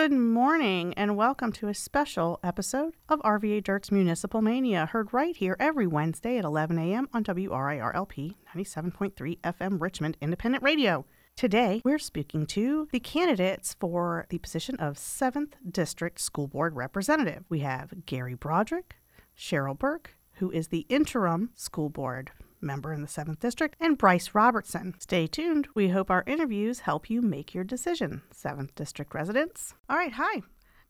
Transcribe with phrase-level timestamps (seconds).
[0.00, 5.36] Good morning and welcome to a special episode of RVA Dirt's Municipal Mania, heard right
[5.36, 7.06] here every Wednesday at 11 a.m.
[7.12, 11.04] on WRIRLP 97.3 FM Richmond Independent Radio.
[11.36, 17.44] Today, we're speaking to the candidates for the position of 7th District School Board Representative.
[17.50, 18.94] We have Gary Broderick,
[19.36, 22.30] Cheryl Burke, who is the interim school board
[22.62, 24.94] member in the 7th District, and Bryce Robertson.
[24.98, 25.68] Stay tuned.
[25.74, 29.74] We hope our interviews help you make your decision, 7th District residents.
[29.88, 30.42] All right, hi.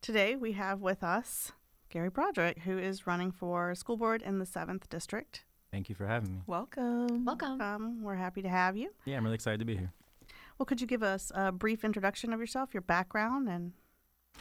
[0.03, 1.53] Today we have with us
[1.91, 5.45] Gary Broderick, who is running for school board in the 7th District.
[5.71, 6.41] Thank you for having me.
[6.47, 7.25] Welcome.
[7.25, 7.61] Welcome.
[7.61, 8.91] Um, we're happy to have you.
[9.05, 9.93] Yeah, I'm really excited to be here.
[10.59, 13.73] Well, could you give us a brief introduction of yourself, your background, and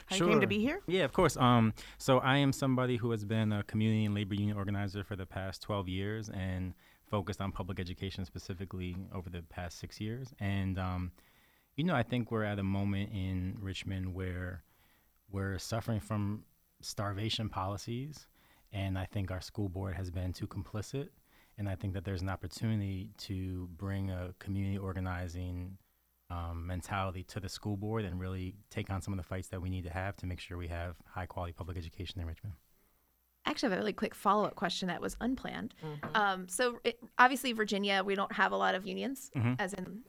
[0.08, 0.28] how sure.
[0.28, 0.82] you came to be here?
[0.88, 1.38] Yeah, of course.
[1.38, 5.16] Um, so I am somebody who has been a community and labor union organizer for
[5.16, 6.74] the past 12 years and
[7.10, 10.34] focused on public education specifically over the past six years.
[10.40, 11.12] And, um,
[11.76, 14.64] you know, I think we're at a moment in Richmond where
[15.32, 16.44] we're suffering from
[16.82, 18.28] starvation policies.
[18.72, 21.10] And I think our school board has been too complicit.
[21.58, 25.78] And I think that there's an opportunity to bring a community organizing
[26.30, 29.62] um, mentality to the school board and really take on some of the fights that
[29.62, 32.54] we need to have to make sure we have high quality public education in Richmond.
[33.46, 35.74] I actually have a really quick follow up question that was unplanned.
[36.14, 39.56] Um, so, it, obviously, Virginia, we don't have a lot of unions, Mhm.
[39.60, 40.02] as in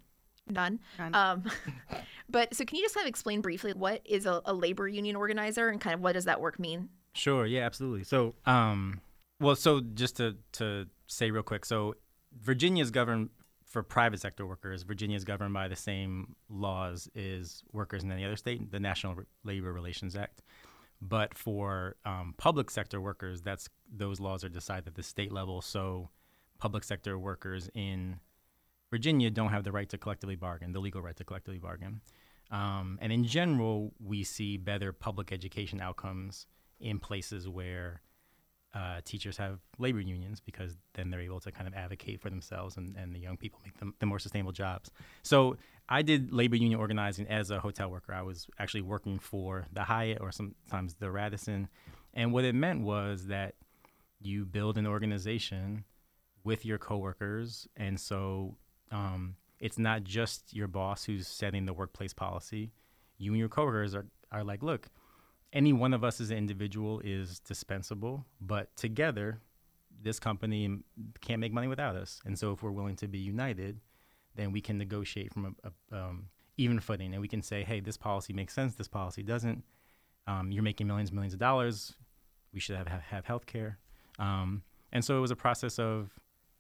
[0.49, 0.81] none.
[0.99, 1.15] None.
[1.15, 1.45] Um,
[2.29, 5.17] but so, can you just kind of explain briefly what is a, a labor union
[5.17, 6.89] organizer and kind of what does that work mean?
[7.15, 7.47] Sure.
[7.47, 7.63] Yeah.
[7.67, 8.05] Absolutely.
[8.05, 9.01] So, um,
[9.41, 11.95] well, so just to to say real quick, so
[12.41, 13.31] Virginia is governed
[13.65, 14.83] for private sector workers.
[14.83, 19.17] Virginia is governed by the same laws as workers in any other state, the National
[19.45, 20.43] Labor Relations Act.
[21.03, 25.63] But for um, public sector workers, that's those laws are decided at the state level.
[25.63, 26.11] So,
[26.59, 28.21] public sector workers in
[28.91, 32.03] Virginia don't have the right to collectively bargain, the legal right to collectively bargain.
[32.51, 36.47] Um, and in general, we see better public education outcomes
[36.81, 38.03] in places where
[38.73, 42.77] uh, teachers have labor unions because then they're able to kind of advocate for themselves
[42.77, 44.91] and, and the young people make them the more sustainable jobs.
[45.23, 45.57] So
[45.89, 48.15] I did labor union organizing as a hotel worker.
[48.15, 51.69] I was actually working for the Hyatt or sometimes the Radisson.
[52.15, 53.55] And what it meant was that
[54.21, 55.85] you build an organization
[56.45, 57.67] with your coworkers.
[57.77, 58.57] And so
[58.93, 62.73] um, it's not just your boss who's setting the workplace policy.
[63.19, 64.89] You and your coworkers are, are like, look,
[65.53, 69.41] any one of us as an individual is dispensable, but together,
[70.03, 70.79] this company
[71.21, 72.21] can't make money without us.
[72.25, 73.81] And so, if we're willing to be united,
[74.37, 77.81] then we can negotiate from a, a um, even footing, and we can say, "Hey,
[77.81, 78.75] this policy makes sense.
[78.75, 79.65] This policy doesn't.
[80.27, 81.95] Um, you're making millions, millions of dollars.
[82.53, 83.79] We should have have, have health care."
[84.19, 84.63] Um,
[84.93, 86.11] and so, it was a process of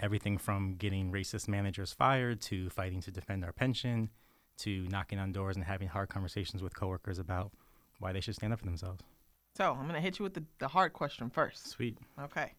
[0.00, 4.08] everything from getting racist managers fired to fighting to defend our pension
[4.56, 7.52] to knocking on doors and having hard conversations with coworkers about
[8.00, 9.00] why they should stand up for themselves.
[9.56, 11.68] So I'm gonna hit you with the, the hard question first.
[11.68, 11.98] Sweet.
[12.20, 12.54] Okay.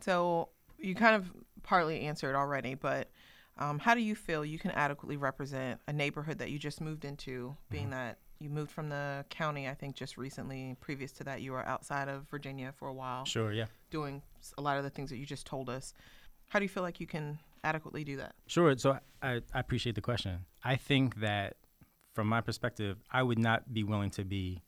[0.00, 1.32] So you kind of
[1.62, 3.10] partly answered already, but
[3.58, 7.04] um, how do you feel you can adequately represent a neighborhood that you just moved
[7.04, 10.76] into, being that you moved from the county, I think, just recently.
[10.80, 13.64] Previous to that, you were outside of Virginia for a while, Sure, yeah.
[13.90, 14.20] doing
[14.58, 15.94] a lot of the things that you just told us.
[16.48, 18.34] How do you feel like you can adequately do that?
[18.46, 18.76] Sure.
[18.76, 20.40] So I, I appreciate the question.
[20.62, 21.56] I think that
[22.16, 24.62] from my perspective, I would not be willing to be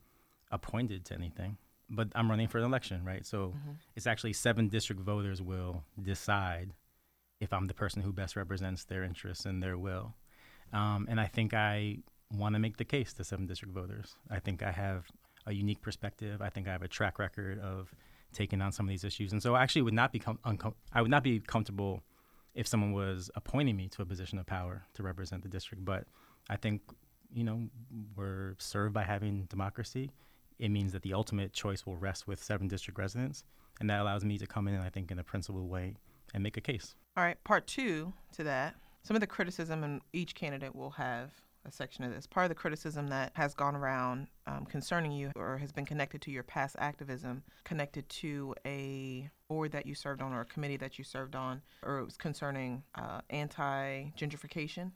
[0.53, 1.57] appointed to anything,
[1.89, 3.25] but I'm running for an election, right?
[3.25, 3.55] So
[3.97, 6.75] it's actually seven district voters will decide
[7.41, 10.15] if I'm the person who best represents their interests and their will.
[10.75, 11.99] Um, and I think I
[12.37, 14.15] want to make the case to seven district voters.
[14.31, 15.07] I think I have
[15.47, 16.43] a unique perspective.
[16.43, 17.91] I think I have a track record of
[18.35, 20.75] taking on some of these issues, and so I actually would not be com- uncom-
[20.93, 22.03] I would not be comfortable
[22.55, 25.87] if someone was appointing me to a position of power to represent the district.
[25.87, 26.05] But
[26.51, 26.83] I think
[27.33, 27.69] you know
[28.17, 30.11] we're served by having democracy.
[30.59, 33.45] It means that the ultimate choice will rest with seven district residents,
[33.81, 35.95] and that allows me to come in, I think, in a principled way
[36.35, 36.95] and make a case.
[37.17, 38.75] All right, part two to that.
[39.03, 41.33] Some of the criticism, and each candidate will have
[41.65, 42.27] a section of this.
[42.27, 46.21] Part of the criticism that has gone around um, concerning you or has been connected
[46.23, 50.77] to your past activism, connected to a board that you served on or a committee
[50.79, 54.93] that you served on, or it was concerning uh, anti gentrification.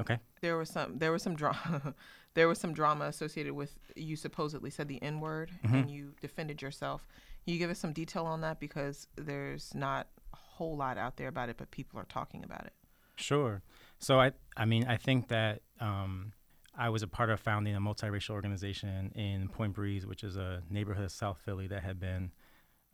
[0.00, 0.18] Okay.
[0.40, 1.94] There was some there was some drama
[2.34, 6.62] there was some drama associated with you supposedly said the N word and you defended
[6.62, 7.06] yourself.
[7.44, 11.16] Can you give us some detail on that because there's not a whole lot out
[11.16, 12.72] there about it, but people are talking about it.
[13.16, 13.62] Sure.
[13.98, 16.32] So I, I mean, I think that um,
[16.76, 20.62] I was a part of founding a multiracial organization in Point Breeze, which is a
[20.70, 22.32] neighborhood of South Philly that had been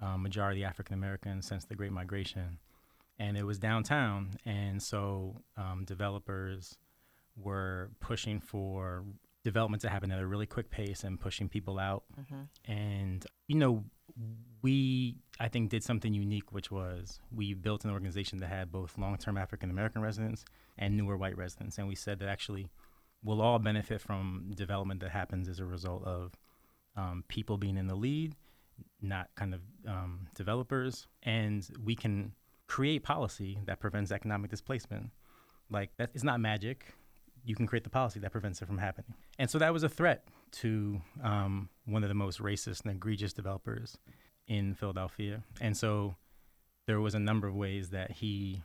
[0.03, 2.59] um, majority African American since the Great Migration,
[3.19, 4.33] and it was downtown.
[4.45, 6.77] And so um, developers
[7.37, 9.05] were pushing for
[9.45, 12.05] developments that happen at a really quick pace and pushing people out.
[12.21, 12.71] Mm-hmm.
[12.71, 13.85] And, you know,
[14.63, 18.99] we, I think, did something unique, which was we built an organization that had both
[18.99, 20.45] long term African American residents
[20.79, 21.79] and newer white residents.
[21.79, 22.69] And we said that actually
[23.23, 26.33] we'll all benefit from development that happens as a result of
[26.97, 28.35] um, people being in the lead,
[29.01, 31.07] not kind of um, developers.
[31.23, 32.33] And we can
[32.67, 35.11] create policy that prevents economic displacement.
[35.71, 36.95] Like, that, it's not magic
[37.45, 39.15] you can create the policy that prevents it from happening.
[39.39, 43.33] And so that was a threat to um, one of the most racist and egregious
[43.33, 43.99] developers
[44.47, 45.43] in Philadelphia.
[45.61, 46.17] And so
[46.87, 48.63] there was a number of ways that he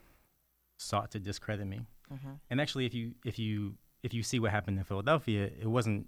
[0.78, 1.82] sought to discredit me.
[2.14, 2.32] Mm-hmm.
[2.50, 6.08] And actually, if you if you if you see what happened in Philadelphia, it wasn't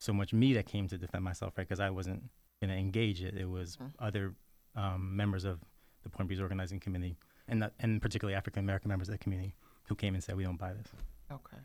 [0.00, 1.66] so much me that came to defend myself, right?
[1.66, 2.24] Because I wasn't
[2.60, 3.34] going to engage it.
[3.36, 3.92] It was Mhm.
[3.98, 4.34] other
[4.76, 5.60] um, members of
[6.02, 7.16] the Point Breeze organizing committee,
[7.48, 9.54] and and particularly African American members of the community,
[9.88, 10.88] who came and said, "We don't buy this."
[11.30, 11.56] Okay.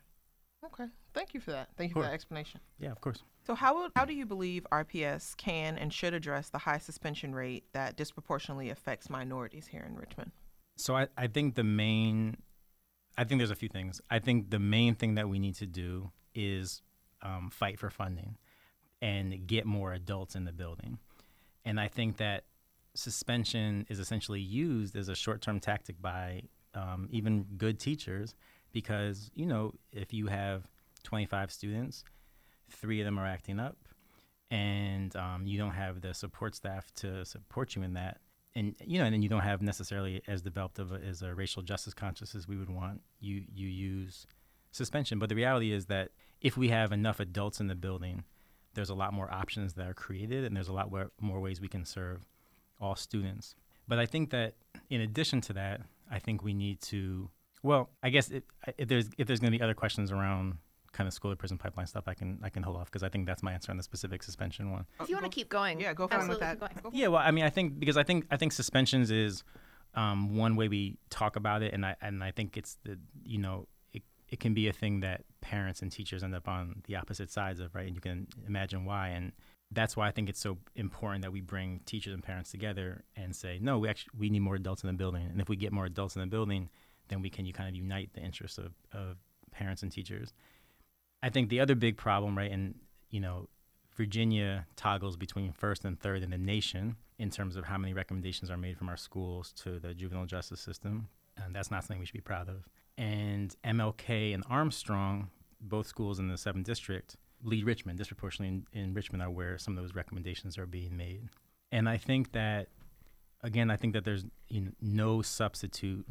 [0.66, 0.86] Okay.
[1.14, 1.70] Thank you for that.
[1.78, 2.60] Thank you for that explanation.
[2.80, 3.24] Yeah, of course.
[3.46, 7.34] So, how would, how do you believe RPS can and should address the high suspension
[7.34, 10.32] rate that disproportionately affects minorities here in Richmond?
[10.80, 12.38] So I, I think the main,
[13.18, 14.00] I think there's a few things.
[14.10, 16.82] I think the main thing that we need to do is
[17.22, 18.38] um, fight for funding
[19.02, 21.00] and get more adults in the building.
[21.66, 22.46] And I think that
[22.94, 28.34] suspension is essentially used as a short-term tactic by um, even good teachers
[28.72, 30.68] because you know if you have
[31.04, 32.04] 25 students,
[32.70, 33.78] three of them are acting up,
[34.52, 38.20] and um, you don't have the support staff to support you in that
[38.56, 41.34] and you know, and then you don't have necessarily as developed of a, as a
[41.34, 43.02] racial justice conscious as we would want.
[43.20, 44.28] You you use
[44.72, 46.10] suspension, but the reality is that
[46.42, 48.24] if we have enough adults in the building,
[48.74, 51.62] there's a lot more options that are created, and there's a lot more, more ways
[51.62, 52.26] we can serve
[52.80, 53.56] all students.
[53.88, 54.56] But I think that
[54.90, 55.82] in addition to that,
[56.12, 57.30] I think we need to.
[57.62, 58.44] Well, I guess if,
[58.78, 60.58] if there's if there's going to be other questions around
[60.92, 63.10] kind of school to prison pipeline stuff, I can I can hold off because I
[63.10, 64.86] think that's my answer on the specific suspension one.
[65.00, 66.60] If you want to keep going, Yeah, go for it with that.
[66.60, 69.44] Go Yeah, well, I mean, I think because I think I think suspensions is
[69.96, 73.38] um, one way we talk about it, and I and I think it's the you
[73.38, 76.96] know it it can be a thing that parents and teachers end up on the
[76.96, 77.88] opposite sides of, right?
[77.88, 79.32] And you can imagine why, and
[79.72, 83.36] that's why I think it's so important that we bring teachers and parents together and
[83.36, 85.72] say, no, we actually we need more adults in the building, and if we get
[85.72, 86.70] more adults in the building,
[87.10, 89.18] then we can you kind of unite the interests of, of
[89.52, 90.34] parents and teachers.
[91.22, 92.76] I think the other big problem, right, and
[93.10, 93.50] you know,
[93.96, 98.50] Virginia toggles between first and third in the nation in terms of how many recommendations
[98.50, 101.10] are made from our schools to the juvenile justice system.
[101.36, 102.70] And that's not something we should be proud of.
[102.98, 105.30] And MLK and Armstrong,
[105.60, 107.98] both schools in the 7th District, lead Richmond.
[107.98, 111.28] Disproportionately in, in Richmond are where some of those recommendations are being made.
[111.72, 112.68] And I think that,
[113.44, 116.08] again, I think that there's you know, no substitute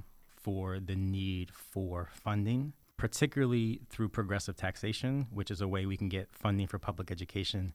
[0.48, 6.08] for the need for funding particularly through progressive taxation, which is a way we can
[6.08, 7.72] get funding for public education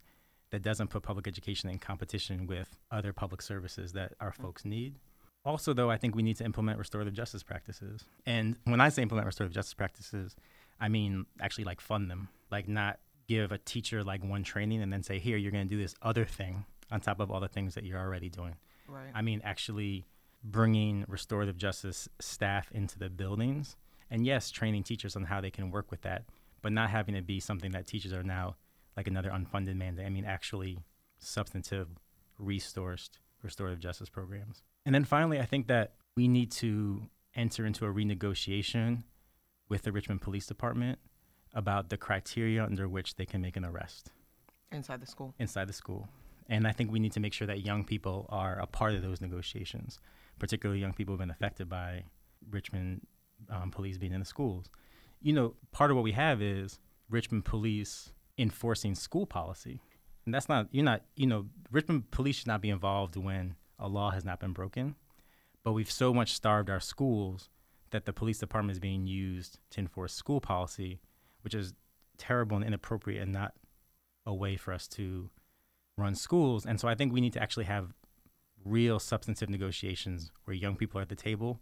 [0.49, 4.41] that doesn't put public education in competition with other public services that our mm.
[4.41, 4.95] folks need.
[5.45, 8.03] Also, though, I think we need to implement restorative justice practices.
[8.25, 10.35] And when I say implement restorative justice practices,
[10.79, 12.99] I mean actually like fund them, like not
[13.29, 15.95] give a teacher like one training and then say, here, you're going to do this
[16.01, 18.55] other thing on top of all the things that you're already doing.
[18.89, 19.11] Right.
[19.15, 20.05] I mean, actually
[20.43, 23.75] bringing restorative justice staff into the buildings.
[24.09, 26.23] And yes, training teachers on how they can work with that,
[26.61, 28.55] but not having it be something that teachers are now
[28.95, 30.05] like another unfunded mandate.
[30.05, 30.79] I mean, actually
[31.19, 31.87] substantive,
[32.39, 34.63] resourced restorative justice programs.
[34.85, 37.03] And then finally, I think that we need to
[37.35, 39.03] enter into a renegotiation
[39.69, 40.99] with the Richmond Police Department
[41.53, 44.11] about the criteria under which they can make an arrest
[44.71, 45.35] Inside the school.
[45.39, 46.07] inside the school.
[46.49, 49.01] And I think we need to make sure that young people are a part of
[49.01, 49.99] those negotiations,
[50.39, 52.03] particularly young people who've been affected by
[52.49, 53.01] Richmond
[53.49, 54.69] um, police being in the schools.
[55.21, 59.81] You know, part of what we have is Richmond police enforcing school policy.
[60.25, 63.87] And that's not, you're not, you know, Richmond police should not be involved when a
[63.87, 64.95] law has not been broken.
[65.63, 67.49] But we've so much starved our schools
[67.91, 70.99] that the police department is being used to enforce school policy,
[71.41, 71.73] which is
[72.17, 73.53] terrible and inappropriate and not
[74.25, 75.29] a way for us to
[75.97, 76.65] run schools.
[76.65, 77.93] And so I think we need to actually have
[78.65, 81.59] real substantive negotiations where young people are at the table,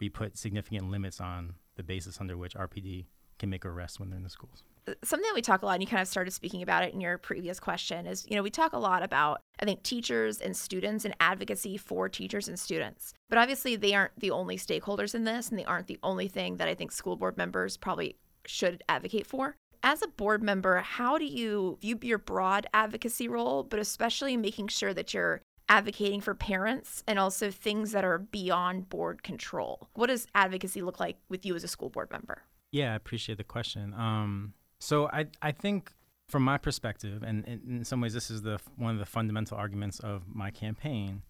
[0.00, 3.06] we put significant limits on the basis under which RPD
[3.38, 4.62] can make arrests when they're in the schools.
[4.88, 6.94] Uh, something that we talk a lot and you kind of started speaking about it
[6.94, 10.40] in your previous question is you know we talk a lot about i think teachers
[10.40, 15.14] and students and advocacy for teachers and students but obviously they aren't the only stakeholders
[15.14, 18.16] in this and they aren't the only thing that i think school board members probably
[18.46, 23.64] should advocate for as a board member how do you view your broad advocacy role
[23.64, 28.88] but especially making sure that you're advocating for parents and also things that are beyond
[28.88, 32.42] board control what does advocacy look like with you as a school board member
[32.72, 33.94] Yeah, I appreciate the question.
[33.94, 35.92] Um, so I I think
[36.28, 40.00] from my perspective, and, in some ways, this is the one of the fundamental arguments
[40.00, 41.22] of my campaign,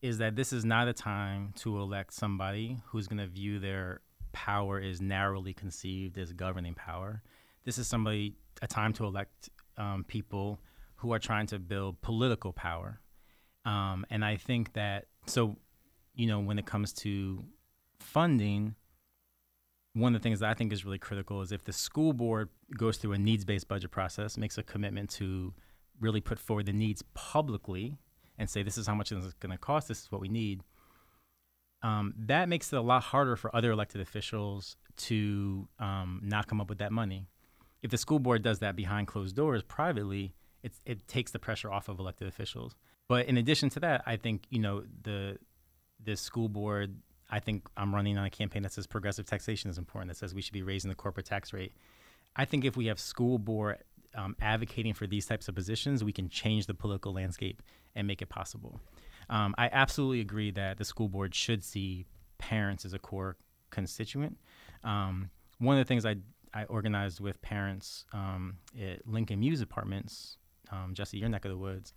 [0.00, 4.00] is that this is not a time to elect somebody who's going to view their
[4.32, 7.22] power as narrowly conceived as governing power.
[7.64, 10.60] This is somebody a time to elect um, people
[10.96, 13.00] who are trying to build political power.
[13.64, 15.56] Um, and I think that so,
[16.14, 17.44] you know, when it comes to
[17.98, 18.74] funding,
[19.94, 22.48] one of the things that I think is really critical is if the school board
[22.76, 25.54] goes through a needs based budget process, makes a commitment to
[26.00, 27.96] really put forward the needs publicly
[28.38, 30.28] and say, this is how much this is going to cost, this is what we
[30.28, 30.62] need.
[31.82, 36.60] Um, that makes it a lot harder for other elected officials to um, not come
[36.60, 37.26] up with that money.
[37.82, 41.90] If the school board does that behind closed doors privately, it takes the pressure off
[41.90, 42.74] of elected officials.
[43.08, 45.38] But in addition to that, I think you know the
[46.02, 46.96] the school board
[47.30, 50.34] I think I'm running on a campaign that says progressive taxation is important, that says
[50.34, 51.72] we should be raising the corporate tax rate.
[52.36, 53.78] I think if we have school board
[54.14, 57.62] um, advocating for these types of positions, we can change the political landscape
[57.94, 58.80] and make it possible.
[59.28, 62.06] Um, I absolutely agree that the school board should see
[62.38, 63.36] parents as a core
[63.70, 64.38] constituent.
[64.82, 66.16] Um, one of the things I,
[66.52, 70.36] I organized with parents um, at Lincoln Mews Apartments,
[70.70, 71.92] um, Jesse, your neck of the woods,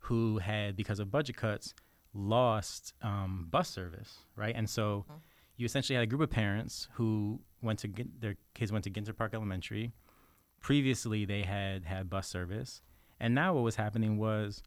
[0.00, 1.74] who had, because of budget cuts,
[2.14, 4.54] lost um, bus service, right?
[4.56, 5.18] And so mm-hmm.
[5.56, 8.90] you essentially had a group of parents who went to get, their kids went to
[8.90, 9.92] Ginter Park Elementary.
[10.60, 12.82] Previously, they had had bus service,
[13.18, 14.62] and now what was happening was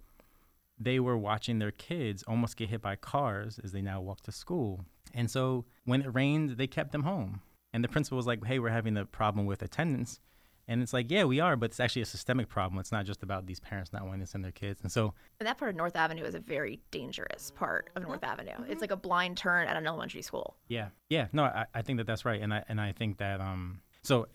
[0.79, 4.31] they were watching their kids almost get hit by cars as they now walk to
[4.31, 4.85] school.
[5.13, 7.41] And so when it rained, they kept them home.
[7.73, 10.19] And the principal was like, "Hey, we're having a problem with attendance."
[10.67, 12.79] And it's like, yeah, we are, but it's actually a systemic problem.
[12.79, 14.79] It's not just about these parents not wanting to send their kids.
[14.81, 18.23] And so, and that part of North Avenue is a very dangerous part of North
[18.23, 18.51] Avenue.
[18.51, 18.71] Mm-hmm.
[18.71, 20.55] It's like a blind turn at an elementary school.
[20.69, 23.41] Yeah, yeah, no, I, I think that that's right, and I and I think that
[23.41, 24.27] um, so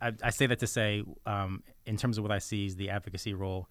[0.00, 2.90] I, I say that to say, um, in terms of what I see as the
[2.90, 3.68] advocacy role,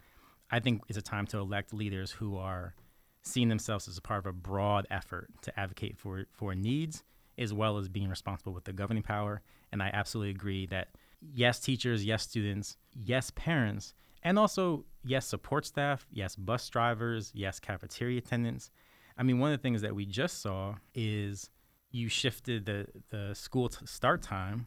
[0.50, 2.74] I think it's a time to elect leaders who are
[3.22, 7.04] seeing themselves as a part of a broad effort to advocate for for needs
[7.38, 9.40] as well as being responsible with the governing power.
[9.72, 10.88] And I absolutely agree that
[11.20, 17.58] yes, teachers, yes, students, yes, parents, and also yes, support staff, yes, bus drivers, yes,
[17.58, 18.70] cafeteria attendants.
[19.16, 21.50] I mean, one of the things that we just saw is
[21.90, 24.66] you shifted the, the school start time,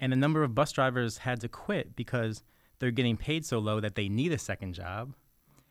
[0.00, 2.42] and a number of bus drivers had to quit because
[2.78, 5.14] they're getting paid so low that they need a second job.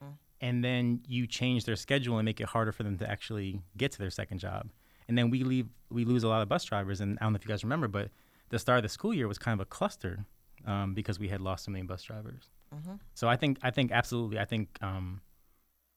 [0.02, 0.12] Mm-hmm.
[0.40, 3.92] And then you change their schedule and make it harder for them to actually get
[3.92, 4.68] to their second job.
[5.08, 7.00] And then we leave, we lose a lot of bus drivers.
[7.00, 8.10] And I don't know if you guys remember, but
[8.50, 10.24] the start of the school year was kind of a cluster
[10.66, 12.50] um, because we had lost so many bus drivers.
[12.74, 12.94] Mm-hmm.
[13.14, 15.20] So I think I think absolutely I think um,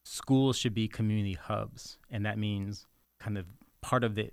[0.03, 2.87] schools should be community hubs, and that means
[3.19, 3.45] kind of
[3.81, 4.31] part of the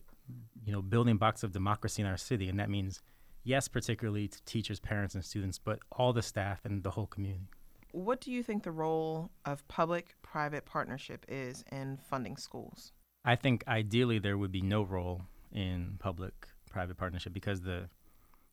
[0.65, 3.01] you know building blocks of democracy in our city, and that means
[3.45, 7.49] yes, particularly to teachers, parents, and students, but all the staff and the whole community.
[7.93, 12.93] What do you think the role of public-private partnership is in funding schools?
[13.25, 17.89] I think ideally there would be no role in public-private partnership because the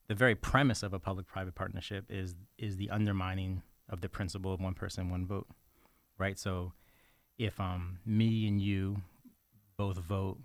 [0.08, 4.62] the very premise of a public-private partnership is is the undermining of the principle of
[4.62, 5.48] one person, one vote,
[6.18, 6.38] right?
[6.40, 6.74] So,
[7.38, 9.02] if um, me and you
[9.78, 10.40] both vote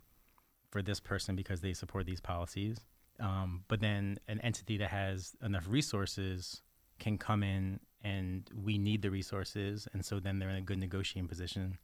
[0.70, 2.78] for this person because they support these policies,
[3.18, 6.62] um, but then an entity that has enough resources
[6.98, 10.78] can come in and we need the resources, and so then they're in a good
[10.78, 11.78] negotiating position.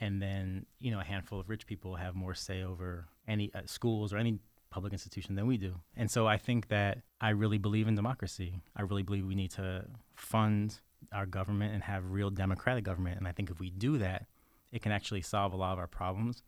[0.00, 3.62] And then you know a handful of rich people have more say over any uh,
[3.66, 4.38] schools or any
[4.70, 5.74] public institution than we do.
[5.96, 8.60] And so I think that I really believe in democracy.
[8.76, 9.84] I really believe we need to
[10.14, 10.80] fund
[11.12, 13.18] our government and have real democratic government.
[13.18, 14.26] And I think if we do that,
[14.72, 16.42] it can actually solve a lot of our problems.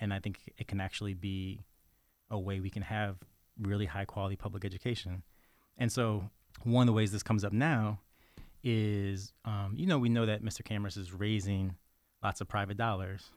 [0.00, 1.60] And I think it can actually be
[2.30, 3.16] a way we can have
[3.60, 5.22] really high quality public education.
[5.78, 6.30] And so
[6.62, 8.00] one of the ways this comes up now
[8.62, 10.62] is, um, you know, we know that Mr.
[10.62, 11.76] Kamras is raising
[12.22, 13.30] lots of private dollars.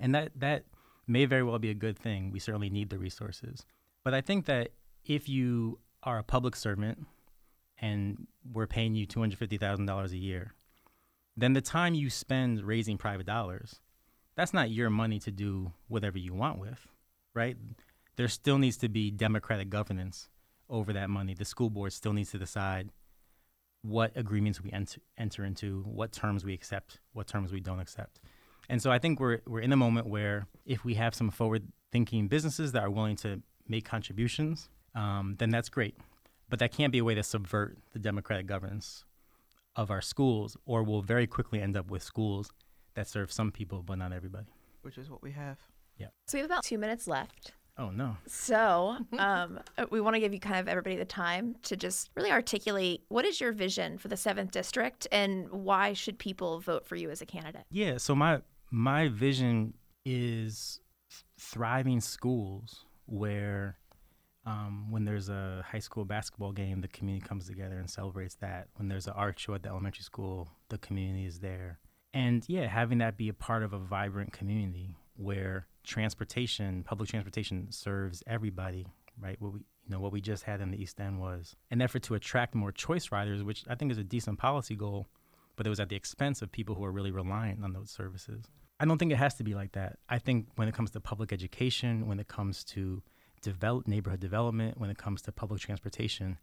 [0.00, 0.64] And that, that
[1.08, 2.30] may very well be a good thing.
[2.30, 3.64] We certainly need the resources.
[4.04, 4.70] But I think that
[5.04, 7.06] if you are a public servant
[7.80, 10.54] and we're paying you $250,000 a year,
[11.36, 13.80] then the time you spend raising private dollars,
[14.36, 16.86] that's not your money to do whatever you want with,
[17.34, 17.56] right?
[18.16, 20.28] There still needs to be democratic governance
[20.68, 21.34] over that money.
[21.34, 22.90] The school board still needs to decide
[23.82, 28.20] what agreements we enter, enter into, what terms we accept, what terms we don't accept.
[28.68, 31.68] And so I think we're we're in a moment where if we have some forward
[31.90, 35.96] thinking businesses that are willing to make contributions, um, then that's great.
[36.50, 39.04] But that can't be a way to subvert the democratic governance
[39.76, 42.50] of our schools, or we'll very quickly end up with schools
[42.94, 44.46] that serve some people but not everybody.
[44.82, 45.58] Which is what we have.
[45.96, 46.08] Yeah.
[46.26, 47.52] So we have about two minutes left.
[47.78, 48.16] Oh no.
[48.26, 49.60] So, um,
[49.90, 53.24] we want to give you kind of everybody the time to just really articulate what
[53.24, 57.22] is your vision for the seventh district and why should people vote for you as
[57.22, 57.64] a candidate?
[57.70, 57.98] Yeah.
[57.98, 60.80] So my my vision is
[61.40, 63.78] thriving schools where
[64.46, 68.68] um, when there's a high school basketball game, the community comes together and celebrates that.
[68.76, 71.78] When there's an art show at the elementary school, the community is there.
[72.14, 77.70] And yeah, having that be a part of a vibrant community where transportation, public transportation,
[77.70, 78.86] serves everybody,
[79.20, 79.36] right?
[79.40, 82.02] What we, you know, what we just had in the East End was an effort
[82.04, 85.08] to attract more choice riders, which I think is a decent policy goal,
[85.58, 88.44] but it was at the expense of people who are really reliant on those services.
[88.80, 89.98] I don't think it has to be like that.
[90.08, 93.02] I think when it comes to public education, when it comes to
[93.42, 96.38] develop neighborhood development, when it comes to public transportation,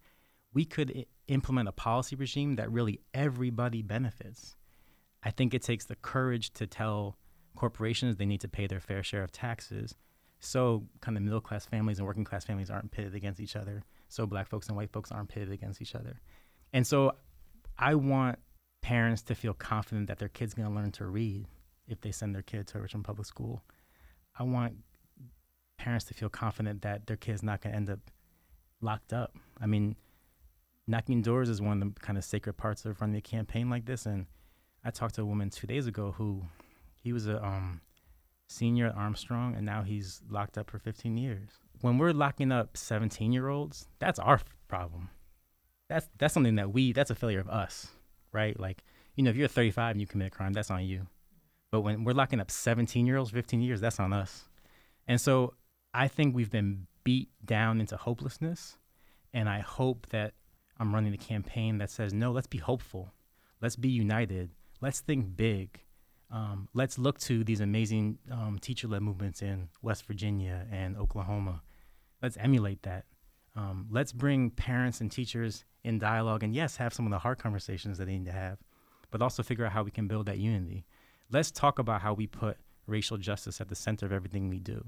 [0.54, 4.56] we could I- implement a policy regime that really everybody benefits.
[5.24, 7.18] I think it takes the courage to tell
[7.56, 9.96] corporations they need to pay their fair share of taxes
[10.42, 13.82] so kind of middle class families and working class families aren't pitted against each other
[14.10, 16.20] so black folks and white folks aren't pitted against each other
[16.74, 17.14] and so
[17.80, 18.38] i want
[18.86, 21.48] parents to feel confident that their kids going to learn to read
[21.88, 23.64] if they send their kid to a richmond public school
[24.38, 24.76] i want
[25.78, 28.00] parents to feel confident that their kid's not going to end up
[28.82, 29.96] locked up i mean
[30.86, 33.86] knocking doors is one of the kind of sacred parts of running a campaign like
[33.86, 34.28] this and
[34.84, 36.44] i talked to a woman two days ago who
[37.02, 37.82] he was a um,
[38.48, 41.50] senior at Armstrong, and now he's locked up for 15 years.
[41.82, 45.10] When we're locking up 17 year olds, that's our problem.
[45.88, 47.90] That's that's something that we that's a failure of us,
[48.36, 48.60] right?
[48.60, 48.84] Like,
[49.16, 51.08] you know, if you're 35 and you commit a crime, that's on you.
[51.72, 54.48] But when we're locking up 17 year olds, 15 years, that's on us.
[55.08, 55.54] And so
[55.94, 58.78] I think we've been beat down into hopelessness.
[59.34, 60.34] And I hope that
[60.80, 63.14] I'm running a campaign that says, no, let's be hopeful.
[63.62, 64.52] Let's be united.
[64.82, 65.80] Let's think big
[66.32, 71.62] um, let's look to these amazing um, teacher led movements in West Virginia and Oklahoma.
[72.22, 73.06] Let's emulate that.
[73.56, 77.38] Um, let's bring parents and teachers in dialogue and, yes, have some of the hard
[77.38, 78.58] conversations that they need to have,
[79.12, 80.86] but also figure out how we can build that unity.
[81.32, 84.86] Let's talk about how we put racial justice at the center of everything we do.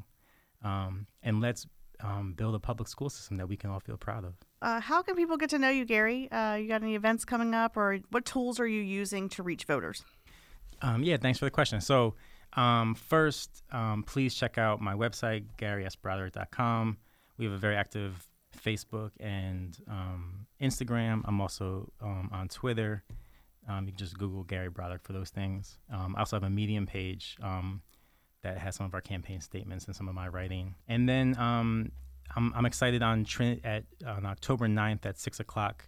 [0.63, 1.65] Um, and let's
[2.01, 4.33] um, build a public school system that we can all feel proud of.
[4.61, 6.31] Uh, how can people get to know you, Gary?
[6.31, 9.65] Uh, you got any events coming up, or what tools are you using to reach
[9.65, 10.03] voters?
[10.81, 11.81] Um, yeah, thanks for the question.
[11.81, 12.15] So,
[12.53, 16.97] um, first, um, please check out my website, GarySBroderick.com.
[17.37, 18.27] We have a very active
[18.67, 21.21] Facebook and um, Instagram.
[21.25, 23.03] I'm also um, on Twitter.
[23.69, 25.77] Um, you can just Google Gary Broderick for those things.
[25.91, 27.37] I also have a Medium page
[28.43, 30.75] that has some of our campaign statements and some of my writing.
[30.87, 31.35] And then
[32.35, 35.85] I'm, I'm excited on Trin- at on October 9th at six o'clock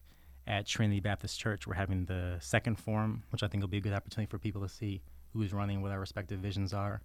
[0.47, 1.67] at Trinity Baptist Church.
[1.67, 4.61] We're having the second forum, which I think will be a good opportunity for people
[4.61, 5.01] to see
[5.33, 7.01] who's running, what our respective visions are.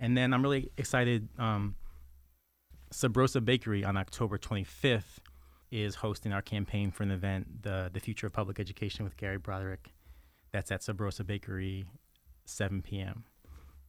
[0.00, 1.28] And then I'm really excited.
[1.38, 1.74] Um,
[2.92, 5.18] Sabrosa Bakery on October 25th
[5.70, 9.38] is hosting our campaign for an event, the the Future of Public Education with Gary
[9.38, 9.92] Broderick.
[10.52, 11.86] That's at Sabrosa Bakery,
[12.46, 13.24] 7 p.m.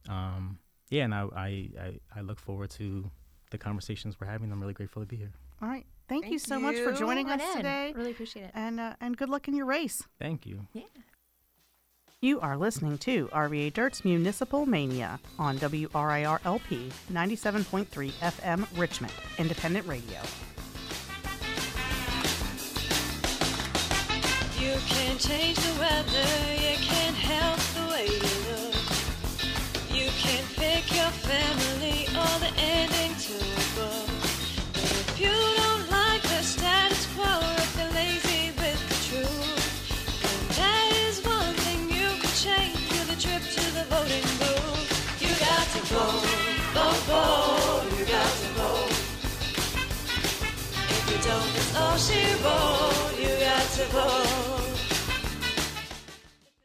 [0.08, 0.58] Um,
[0.90, 1.46] yeah, and I, I,
[1.80, 3.10] I, I look forward to
[3.50, 4.52] the conversations we're having.
[4.52, 5.32] I'm really grateful to be here.
[5.62, 5.86] All right.
[6.08, 7.56] Thank, Thank you so much for joining Come us in.
[7.58, 7.92] today.
[7.94, 8.50] Really appreciate it.
[8.54, 10.02] And, uh, and good luck in your race.
[10.18, 10.66] Thank you.
[10.72, 10.82] Yeah.
[12.22, 19.86] You are listening to RVA Dirt's Municipal Mania on WRIR LP 97.3 FM Richmond, Independent
[19.86, 20.20] Radio.
[24.60, 28.20] You can't change the weather, you can't help the way you
[28.52, 28.76] look.
[29.88, 34.08] You can't pick your family or the ending to a book.
[34.74, 35.59] But if you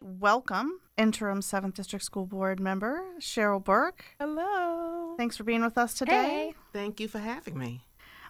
[0.01, 4.05] Welcome, interim 7th District School Board member Cheryl Burke.
[4.19, 5.13] Hello.
[5.17, 6.13] Thanks for being with us today.
[6.13, 6.55] Hey.
[6.73, 7.81] Thank you for having me.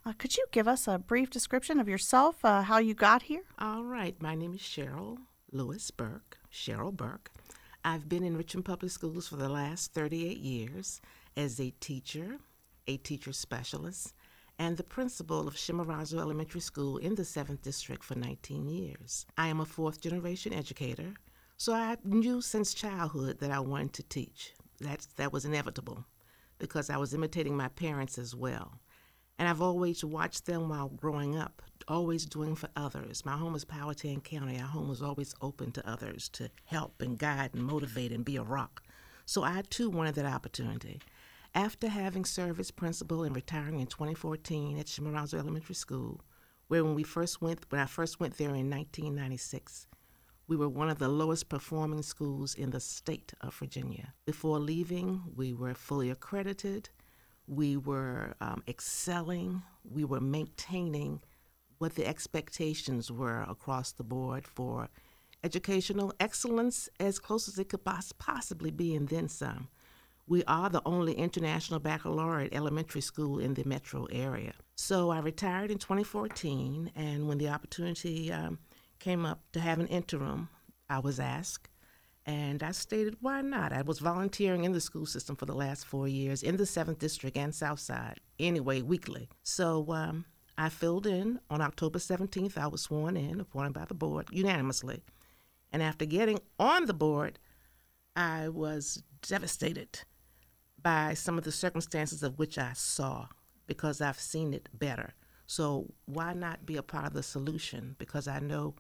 [0.06, 3.44] Uh, could you give us a brief description of yourself, uh, how you got here?
[3.60, 5.20] All right, my name is Cheryl
[5.52, 7.32] Lewis Burke, Cheryl Burke.
[7.84, 11.02] I've been in Richmond Public Schools for the last 38 years
[11.38, 12.40] as a teacher,
[12.88, 14.14] a teacher specialist,
[14.58, 19.26] and the principal of Chimborazo Elementary School in the 7th District for 19 years.
[19.38, 21.14] I am a fourth generation educator,
[21.58, 24.54] so I knew since childhood that I wanted to teach.
[24.80, 26.06] That's, that was inevitable
[26.60, 28.80] because I was imitating my parents as well.
[29.38, 33.26] And I've always watched them while growing up, always doing for others.
[33.26, 34.60] My home is Powhatan County.
[34.60, 38.38] Our home was always open to others to help and guide and motivate and be
[38.38, 38.82] a rock.
[39.26, 41.02] So I too wanted that opportunity.
[41.56, 46.20] After having served as principal and retiring in 2014 at Chimborazo Elementary School,
[46.68, 49.88] where when we first went, when I first went there in 1996,
[50.50, 54.14] we were one of the lowest performing schools in the state of Virginia.
[54.26, 56.90] Before leaving, we were fully accredited,
[57.48, 61.22] we were um, excelling, we were maintaining
[61.78, 64.90] what the expectations were across the board for
[65.42, 69.70] educational excellence as close as it could pos- possibly be, and then some.
[70.28, 74.54] We are the only international baccalaureate elementary school in the metro area.
[74.76, 78.58] So I retired in 2014, and when the opportunity um,
[78.98, 80.50] came up to have an interim,
[80.90, 81.70] I was asked.
[82.26, 83.72] And I stated, why not?
[83.72, 86.98] I was volunteering in the school system for the last four years in the 7th
[86.98, 89.30] District and South Side, anyway, weekly.
[89.44, 90.26] So um,
[90.58, 92.58] I filled in on October 17th.
[92.58, 95.04] I was sworn in, appointed by the board unanimously.
[95.72, 97.38] And after getting on the board,
[98.16, 100.00] I was devastated
[100.86, 103.26] by some of the circumstances of which I saw
[103.66, 105.16] because I've seen it better.
[105.48, 107.96] So why not be a part of the solution?
[107.98, 108.76] Because I know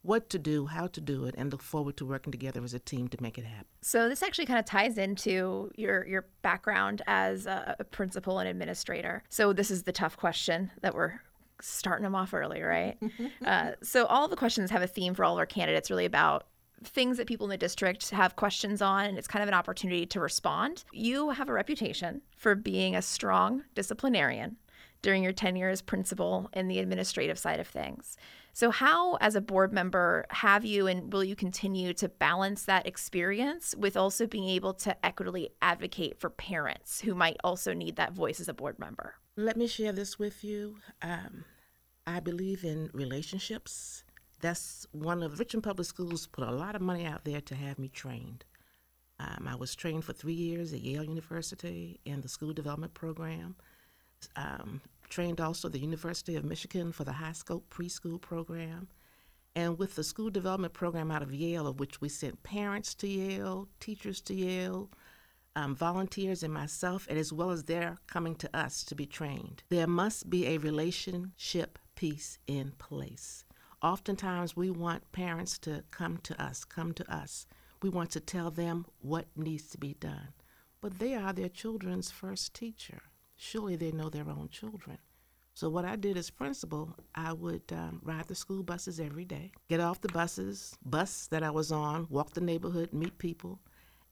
[0.00, 2.78] what to do, how to do it, and look forward to working together as a
[2.78, 3.66] team to make it happen.
[3.82, 8.48] So this actually kind of ties into your your background as a, a principal and
[8.48, 9.22] administrator.
[9.28, 11.20] So this is the tough question that we're
[11.60, 12.96] starting them off early, right?
[13.44, 16.46] uh, so all the questions have a theme for all of our candidates, really about
[16.84, 20.06] things that people in the district have questions on, and it's kind of an opportunity
[20.06, 20.84] to respond.
[20.92, 24.56] You have a reputation for being a strong disciplinarian
[25.02, 28.16] during your tenure as principal in the administrative side of things.
[28.52, 32.86] So, how, as a board member, have you and will you continue to balance that
[32.86, 38.12] experience with also being able to equitably advocate for parents who might also need that
[38.12, 39.14] voice as a board member?
[39.36, 40.78] Let me share this with you.
[41.00, 41.44] Um,
[42.06, 44.02] I believe in relationships.
[44.40, 47.54] That's one of the Richmond Public Schools put a lot of money out there to
[47.54, 48.44] have me trained.
[49.18, 53.54] Um, I was trained for three years at Yale University in the school development program.
[54.36, 58.88] Um, trained also the University of Michigan for the high scope preschool program.
[59.54, 63.08] And with the school development program out of Yale, of which we sent parents to
[63.08, 64.88] Yale, teachers to Yale,
[65.56, 69.64] um, volunteers, and myself, and as well as their coming to us to be trained,
[69.68, 73.44] there must be a relationship piece in place.
[73.82, 77.46] Oftentimes, we want parents to come to us, come to us.
[77.82, 80.28] We want to tell them what needs to be done.
[80.82, 83.00] But they are their children's first teacher.
[83.36, 84.98] Surely they know their own children.
[85.54, 89.50] So, what I did as principal, I would um, ride the school buses every day,
[89.68, 93.60] get off the buses, bus that I was on, walk the neighborhood, meet people,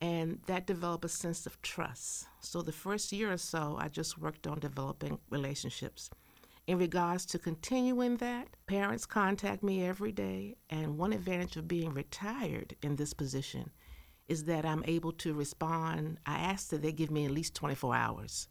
[0.01, 2.27] and that developed a sense of trust.
[2.41, 6.11] So, the first year or so, I just worked on developing relationships.
[6.69, 11.95] In regards to continuing that, parents contact me every day, and one advantage of being
[11.95, 13.71] retired in this position
[14.29, 16.19] is that I'm able to respond.
[16.27, 18.49] I ask that they give me at least 24 hours.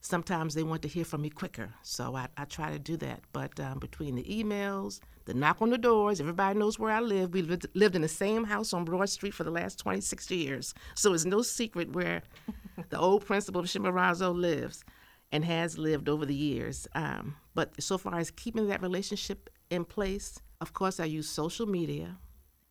[0.00, 3.22] Sometimes they want to hear from me quicker, so I, I try to do that.
[3.32, 7.34] But um, between the emails, the knock on the doors, everybody knows where I live.
[7.34, 10.72] We lived, lived in the same house on Broad Street for the last 26 years,
[10.94, 12.22] so it's no secret where
[12.90, 14.84] the old principal of Chimborazo lives
[15.32, 16.86] and has lived over the years.
[16.94, 21.66] Um, but so far as keeping that relationship in place, of course, I use social
[21.66, 22.16] media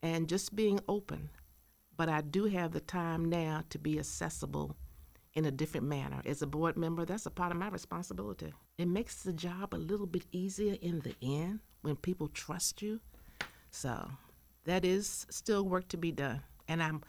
[0.01, 1.29] and just being open.
[1.97, 4.75] But I do have the time now to be accessible
[5.33, 6.21] in a different manner.
[6.25, 8.53] As a board member, that's a part of my responsibility.
[8.77, 12.99] It makes the job a little bit easier in the end when people trust you.
[13.71, 14.09] So
[14.65, 16.41] that is still work to be done.
[16.67, 17.03] And I'm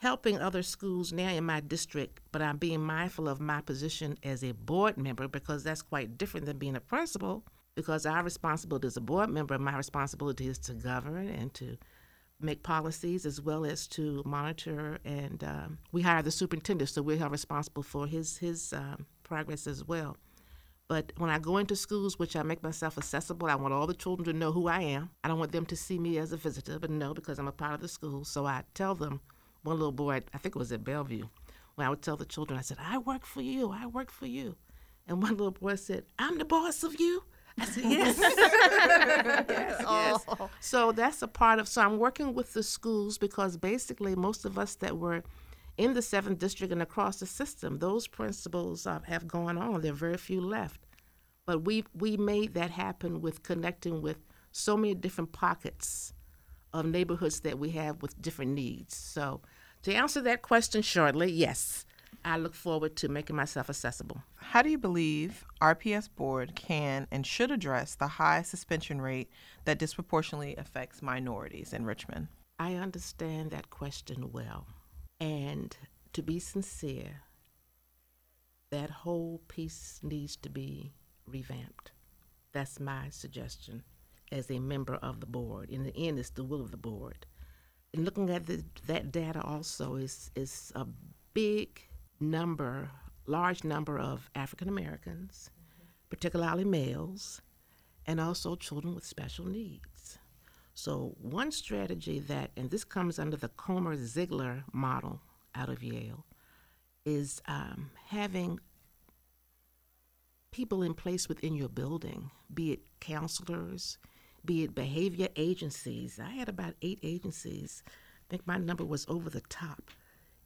[0.00, 4.42] helping other schools now in my district, but I'm being mindful of my position as
[4.42, 7.44] a board member because that's quite different than being a principal.
[7.74, 11.76] Because our responsibility as a board member, my responsibility is to govern and to
[12.40, 14.98] make policies as well as to monitor.
[15.04, 19.84] And um, we hire the superintendent, so we're responsible for his his um, progress as
[19.84, 20.16] well.
[20.88, 23.94] But when I go into schools, which I make myself accessible, I want all the
[23.94, 25.10] children to know who I am.
[25.22, 27.52] I don't want them to see me as a visitor, but no, because I'm a
[27.52, 28.24] part of the school.
[28.24, 29.20] So I tell them,
[29.62, 31.26] one little boy, I think it was at Bellevue,
[31.74, 34.26] when I would tell the children, I said, I work for you, I work for
[34.26, 34.56] you.
[35.06, 37.22] And one little boy said, I'm the boss of you.
[37.58, 38.18] I said, yes.
[38.18, 40.32] yes, yes.
[40.60, 44.58] So that's a part of, so I'm working with the schools because basically most of
[44.58, 45.22] us that were
[45.76, 49.80] in the 7th District and across the system, those principals uh, have gone on.
[49.80, 50.80] There are very few left.
[51.46, 54.18] But we, we made that happen with connecting with
[54.52, 56.12] so many different pockets
[56.72, 58.96] of neighborhoods that we have with different needs.
[58.96, 59.40] So
[59.82, 61.84] to answer that question shortly, yes,
[62.24, 64.22] I look forward to making myself accessible.
[64.36, 69.30] How do you believe RPS board can and should address the high suspension rate
[69.64, 72.28] that disproportionately affects minorities in Richmond?
[72.58, 74.66] I understand that question well.
[75.18, 75.76] And
[76.12, 77.22] to be sincere,
[78.70, 80.92] that whole piece needs to be
[81.26, 81.92] revamped.
[82.52, 83.82] That's my suggestion
[84.32, 85.70] as a member of the board.
[85.70, 87.26] In the end, it's the will of the board.
[87.92, 90.86] And looking at the, that data also is is a
[91.34, 91.80] big
[92.20, 92.90] number,
[93.26, 95.50] large number of African Americans,
[96.08, 97.42] particularly males,
[98.06, 100.18] and also children with special needs.
[100.74, 105.20] So one strategy that, and this comes under the Comer Zigler model
[105.54, 106.24] out of Yale,
[107.04, 108.60] is um, having
[110.52, 113.98] people in place within your building, be it counselors,
[114.44, 116.18] be it behavior agencies.
[116.22, 117.82] I had about eight agencies.
[117.86, 117.90] I
[118.28, 119.90] think my number was over the top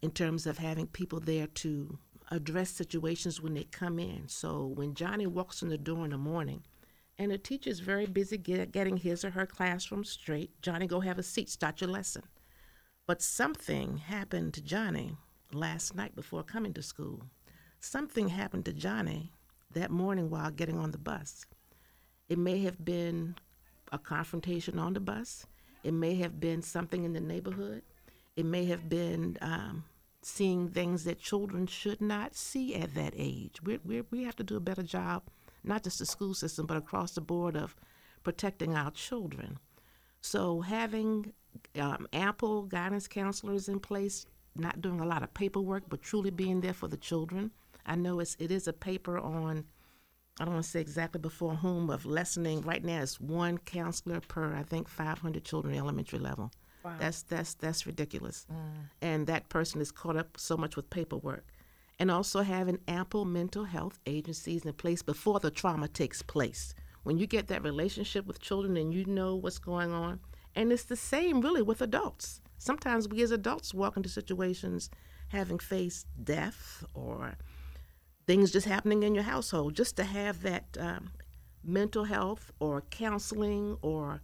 [0.02, 1.98] in terms of having people there to
[2.30, 4.28] address situations when they come in.
[4.28, 6.62] So when Johnny walks in the door in the morning,
[7.18, 11.18] and the teacher's very busy get, getting his or her classroom straight, Johnny, go have
[11.18, 12.22] a seat, start your lesson.
[13.07, 15.16] But something happened to Johnny
[15.52, 17.22] last night before coming to school.
[17.80, 19.30] Something happened to Johnny
[19.70, 21.44] that morning while getting on the bus.
[22.28, 23.37] It may have been
[23.94, 25.46] a confrontation on the bus.
[25.83, 27.83] It may have been something in the neighborhood.
[28.37, 29.85] It may have been um,
[30.22, 33.62] seeing things that children should not see at that age.
[33.62, 35.22] we we we have to do a better job,
[35.62, 37.76] not just the school system, but across the board of
[38.22, 39.59] protecting our children.
[40.20, 41.33] So having
[41.78, 44.26] um, ample guidance counselors in place,
[44.57, 47.50] not doing a lot of paperwork, but truly being there for the children.
[47.87, 49.64] I know it's, it is a paper on
[50.40, 52.62] I don't want to say exactly before whom of lessening.
[52.62, 56.51] Right now, it's one counselor per I think 500 children elementary level.
[56.85, 56.97] Wow.
[56.99, 58.47] That's that's that's ridiculous.
[58.53, 58.88] Mm.
[59.01, 61.47] And that person is caught up so much with paperwork,
[61.99, 66.75] and also having ample mental health agencies in place before the trauma takes place.
[67.05, 70.20] When you get that relationship with children and you know what's going on,
[70.57, 72.40] and it's the same really with adults.
[72.59, 74.90] Sometimes we as adults walk into situations
[75.29, 77.35] having faced death or
[78.26, 81.10] things just happening in your household, just to have that um,
[81.62, 84.20] mental health or counseling, or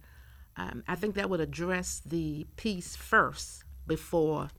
[0.57, 4.49] um, I think that would address the piece first before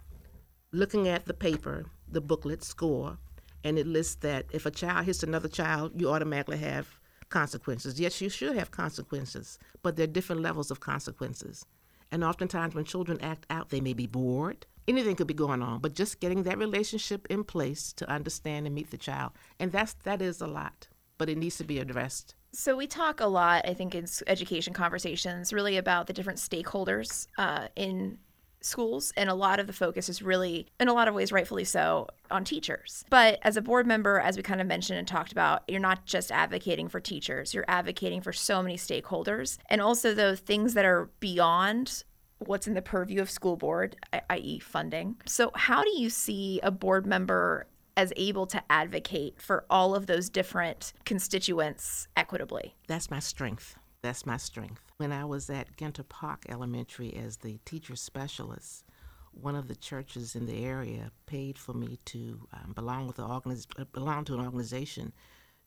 [0.73, 3.19] looking at the paper, the booklet score,
[3.65, 6.89] and it lists that if a child hits another child, you automatically have
[7.29, 8.01] consequences.
[8.01, 11.65] Yes, you should have consequences, but there are different levels of consequences.
[12.11, 15.81] And oftentimes, when children act out, they may be bored anything could be going on,
[15.81, 19.33] but just getting that relationship in place to understand and meet the child.
[19.59, 22.35] And that's that is a lot, but it needs to be addressed.
[22.55, 27.27] So we talk a lot, I think, in education conversations, really about the different stakeholders
[27.39, 28.19] uh, in
[28.65, 31.65] schools and a lot of the focus is really in a lot of ways rightfully
[31.65, 35.33] so on teachers but as a board member as we kind of mentioned and talked
[35.33, 40.15] about you're not just advocating for teachers you're advocating for so many stakeholders and also
[40.15, 42.05] those things that are beyond
[42.43, 43.97] what's in the purview of school board,
[44.31, 45.17] i.e., funding.
[45.27, 50.07] So, how do you see a board member as able to advocate for all of
[50.07, 52.75] those different constituents equitably?
[52.87, 53.77] That's my strength.
[54.03, 54.83] That's my strength.
[54.97, 58.85] When I was at Ginter Park Elementary as the teacher specialist,
[59.33, 63.27] one of the churches in the area paid for me to um, belong with the
[63.27, 65.13] organiz- uh, belong to an organization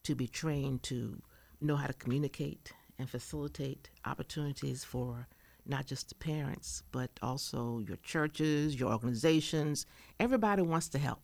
[0.03, 1.21] to be trained to
[1.61, 5.27] know how to communicate and facilitate opportunities for
[5.65, 9.85] not just the parents, but also your churches, your organizations.
[10.19, 11.21] Everybody wants to help.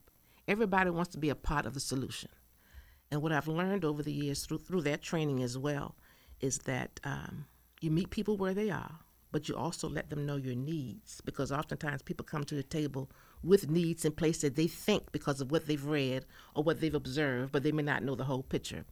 [0.48, 2.30] Everybody wants to be a part of the solution.
[3.12, 5.96] And what I've learned over the years through through that training as well
[6.40, 7.46] is that um,
[7.82, 9.00] you meet people where they are,
[9.32, 13.10] but you also let them know your needs because oftentimes people come to the table
[13.44, 16.26] with needs in place that they think because of what they've read
[16.56, 18.86] or what they've observed, but they may not know the whole picture.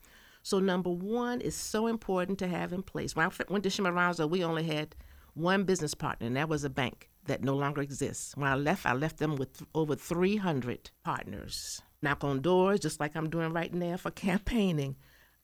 [0.44, 3.16] So number one is so important to have in place.
[3.16, 4.96] When I went to Chimborazo, we only had
[5.40, 8.36] one business partner, and that was a bank that no longer exists.
[8.36, 11.82] When I left, I left them with over 300 partners.
[12.02, 14.96] Knock on doors, just like I'm doing right now for campaigning.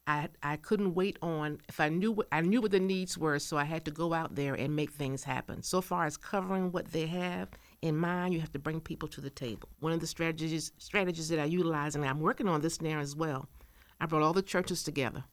[0.07, 3.39] I I couldn't wait on if I knew what I knew what the needs were,
[3.39, 5.63] so I had to go out there and make things happen.
[5.63, 7.49] So far as covering what they have
[7.81, 9.67] in mind, you have to bring people to the table.
[9.79, 13.15] One of the strategies strategies that I utilize, and I'm working on this now as
[13.15, 13.47] well.
[13.99, 15.23] I brought all the churches together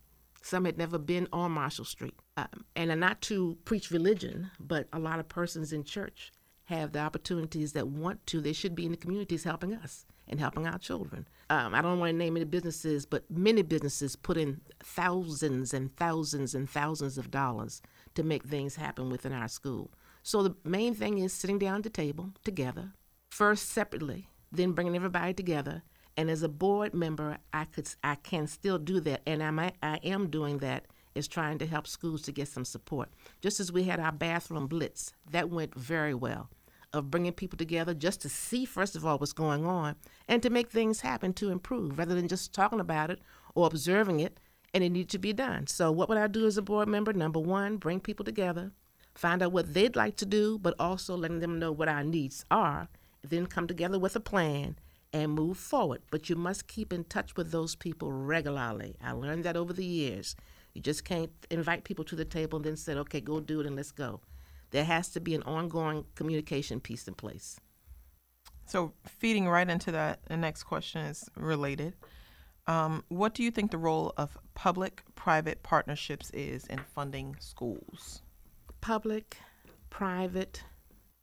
[0.42, 2.14] some had never been on Marshall Street.
[2.36, 6.32] Um, and not to preach religion, but a lot of persons in church
[6.64, 8.40] have the opportunities that want to.
[8.40, 11.28] They should be in the communities helping us and helping our children.
[11.50, 15.94] Um, I don't want to name any businesses, but many businesses put in thousands and
[15.96, 17.82] thousands and thousands of dollars
[18.14, 19.90] to make things happen within our school.
[20.22, 22.92] So the main thing is sitting down at the table together,
[23.30, 25.82] first separately, then bringing everybody together
[26.16, 29.72] and as a board member, I could I can still do that, and I'm, I
[30.04, 30.86] am doing that.
[31.14, 33.10] Is trying to help schools to get some support.
[33.40, 36.48] Just as we had our bathroom blitz, that went very well.
[36.94, 39.96] of bringing people together just to see, first of all, what's going on
[40.28, 43.18] and to make things happen to improve rather than just talking about it
[43.54, 44.38] or observing it
[44.74, 45.66] and it needs to be done.
[45.66, 47.12] So, what would I do as a board member?
[47.12, 48.72] Number one, bring people together,
[49.14, 52.44] find out what they'd like to do, but also letting them know what our needs
[52.50, 52.88] are,
[53.22, 54.76] then come together with a plan
[55.12, 56.02] and move forward.
[56.10, 58.96] But you must keep in touch with those people regularly.
[59.02, 60.34] I learned that over the years.
[60.74, 63.66] You just can't invite people to the table and then say, okay, go do it
[63.66, 64.20] and let's go.
[64.70, 67.60] There has to be an ongoing communication piece in place.
[68.64, 71.94] So, feeding right into that, the next question is related.
[72.66, 78.22] Um, what do you think the role of public private partnerships is in funding schools?
[78.80, 79.36] Public,
[79.90, 80.62] private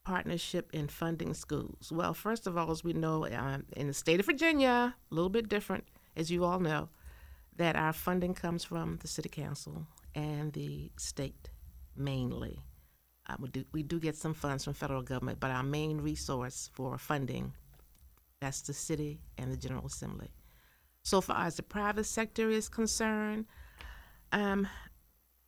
[0.06, 1.92] partnership in funding schools.
[1.92, 5.30] Well, first of all, as we know, um, in the state of Virginia, a little
[5.30, 5.86] bit different,
[6.16, 6.90] as you all know,
[7.60, 11.50] that our funding comes from the city council and the state
[11.94, 12.58] mainly.
[13.28, 16.70] Uh, we, do, we do get some funds from federal government, but our main resource
[16.74, 17.52] for funding,
[18.40, 20.30] that's the city and the General Assembly.
[21.04, 23.46] So far as the private sector is concerned,
[24.32, 24.66] um,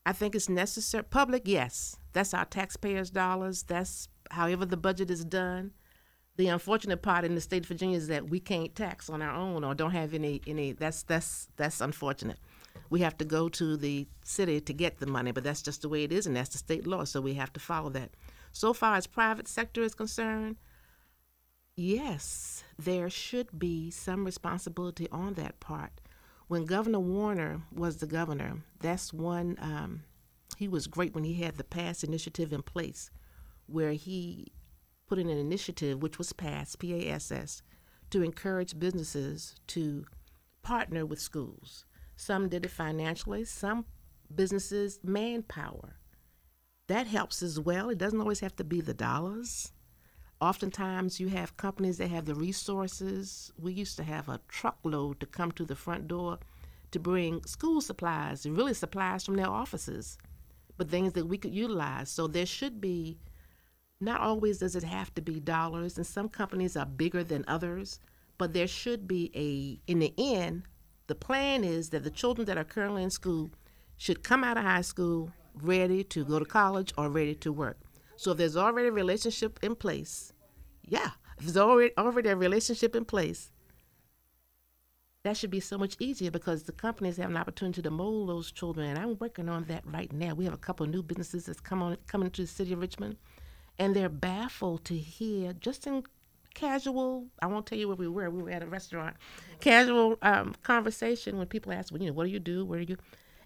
[0.05, 1.03] I think it's necessary.
[1.03, 3.63] Public, yes, that's our taxpayers' dollars.
[3.63, 5.71] That's however the budget is done.
[6.41, 9.35] The unfortunate part in the state of Virginia is that we can't tax on our
[9.35, 10.71] own or don't have any any.
[10.71, 12.39] That's that's that's unfortunate.
[12.89, 15.89] We have to go to the city to get the money, but that's just the
[15.89, 17.03] way it is, and that's the state law.
[17.03, 18.15] So we have to follow that.
[18.53, 20.55] So far as private sector is concerned,
[21.75, 26.01] yes, there should be some responsibility on that part.
[26.47, 29.59] When Governor Warner was the governor, that's one.
[29.61, 30.05] Um,
[30.57, 33.11] he was great when he had the PASS initiative in place,
[33.67, 34.47] where he
[35.11, 37.61] put in an initiative which was passed, PASS,
[38.09, 40.05] to encourage businesses to
[40.63, 41.83] partner with schools.
[42.15, 43.83] Some did it financially, some
[44.33, 45.97] businesses manpower.
[46.87, 47.89] That helps as well.
[47.89, 49.73] It doesn't always have to be the dollars.
[50.39, 53.51] Oftentimes, you have companies that have the resources.
[53.59, 56.39] We used to have a truckload to come to the front door
[56.91, 60.17] to bring school supplies, really supplies from their offices,
[60.77, 62.09] but things that we could utilize.
[62.09, 63.17] So there should be
[64.01, 67.99] not always does it have to be dollars, and some companies are bigger than others,
[68.37, 70.63] but there should be a, in the end,
[71.07, 73.51] the plan is that the children that are currently in school
[73.97, 77.77] should come out of high school ready to go to college or ready to work.
[78.15, 80.33] So if there's already a relationship in place,
[80.83, 83.51] yeah, if there's already, already a relationship in place,
[85.23, 88.51] that should be so much easier because the companies have an opportunity to mold those
[88.51, 88.89] children.
[88.89, 90.33] And I'm working on that right now.
[90.33, 93.17] We have a couple new businesses that's come on coming to the city of Richmond
[93.81, 96.03] and they're baffled to hear just in
[96.53, 99.15] casual i won't tell you where we were we were at a restaurant
[99.59, 102.65] casual um, conversation when people ask well, you know what do you do?
[102.65, 102.97] Where do you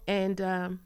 [0.06, 0.80] and um,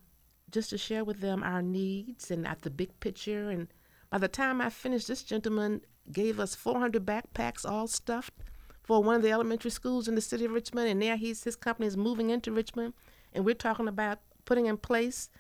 [0.50, 3.50] just to share with them our needs and at the big picture.
[3.50, 3.68] And
[4.10, 5.82] by the time i finished this gentleman
[6.12, 8.34] gave us 400 backpacks all stuffed
[8.82, 10.88] for one of the elementary schools in the city of richmond.
[10.88, 12.94] And now he's his company is moving into richmond.
[13.32, 15.30] And we're talking about putting in place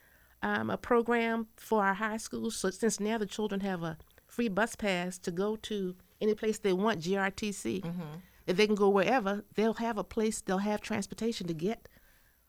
[0.42, 2.56] um, a program for our high schools.
[2.56, 6.58] So since now the children have a free bus pass to go to any place
[6.58, 8.00] they want, GRTC, mm-hmm.
[8.46, 10.40] if they can go wherever, they'll have a place.
[10.40, 11.88] They'll have transportation to get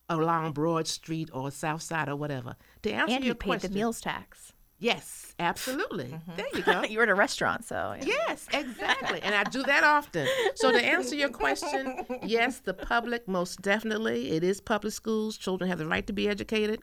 [0.09, 2.55] along Broad Street or South Side or whatever.
[2.83, 4.53] To answer and your you paid question, the meals tax.
[4.81, 6.05] Yes, absolutely.
[6.05, 6.35] Mm-hmm.
[6.37, 6.81] There you go.
[6.89, 8.05] you were at a restaurant, so yeah.
[8.05, 10.27] yes, exactly, and I do that often.
[10.55, 15.37] So to answer your question, yes, the public most definitely it is public schools.
[15.37, 16.81] Children have the right to be educated.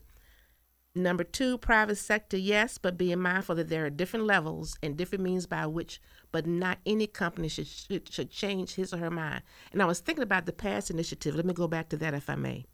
[0.94, 5.22] Number two, private sector, yes, but being mindful that there are different levels and different
[5.22, 6.00] means by which,
[6.32, 9.42] but not any company should, should, should change his or her mind.
[9.72, 11.34] And I was thinking about the PASS initiative.
[11.34, 12.64] Let me go back to that if I may.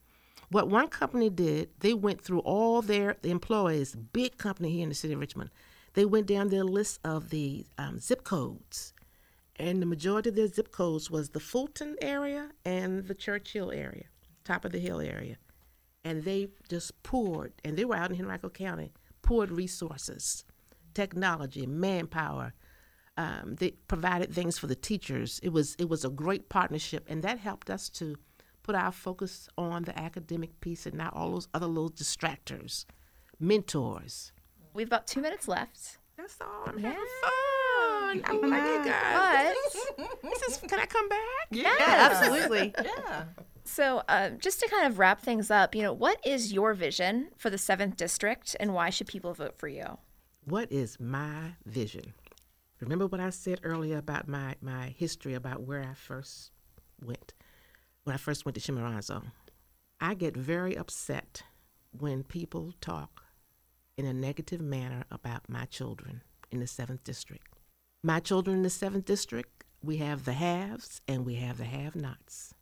[0.48, 4.94] What one company did, they went through all their employees, big company here in the
[4.94, 5.50] city of Richmond.
[5.94, 8.94] They went down their list of the um, zip codes,
[9.57, 14.05] and the majority of their zip codes was the Fulton area and the Churchill area,
[14.44, 15.37] top of the hill area
[16.05, 20.44] and they just poured, and they were out in Henrico County, poured resources,
[20.92, 22.52] technology, manpower.
[23.17, 25.40] Um, they provided things for the teachers.
[25.42, 28.17] It was it was a great partnership, and that helped us to
[28.63, 32.87] put our focus on the academic piece and not all those other little distractors,
[33.38, 34.33] mentors.
[34.73, 35.98] We've got two minutes left.
[36.17, 36.65] That's all.
[36.67, 37.44] I'm having fun.
[38.25, 39.54] I like you guys.
[39.96, 41.48] But this is, can I come back?
[41.50, 42.75] Yeah, absolutely.
[42.85, 43.25] Yeah.
[43.67, 47.31] So, uh, just to kind of wrap things up, you know, what is your vision
[47.38, 49.98] for the seventh district, and why should people vote for you?
[50.44, 52.12] What is my vision?
[52.81, 56.50] Remember what I said earlier about my my history about where I first
[57.02, 57.33] went
[58.04, 59.23] when I first went to Chimborazo.
[59.98, 61.42] I get very upset
[61.98, 63.23] when people talk
[63.96, 67.54] in a negative manner about my children in the seventh district.
[68.07, 71.96] My children in the 7th District, we have the haves and we have the have
[71.96, 72.52] nots.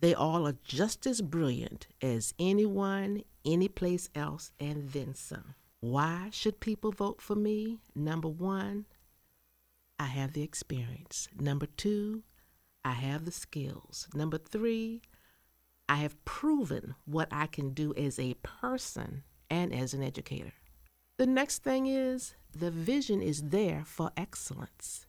[0.00, 5.54] They all are just as brilliant as anyone, anyplace else, and then some.
[5.78, 7.78] Why should people vote for me?
[7.94, 8.86] Number one,
[10.00, 11.28] I have the experience.
[11.38, 12.24] Number two,
[12.84, 14.08] I have the skills.
[14.12, 15.02] Number three,
[15.88, 20.54] I have proven what I can do as a person and as an educator.
[21.16, 25.06] The next thing is the vision is there for excellence.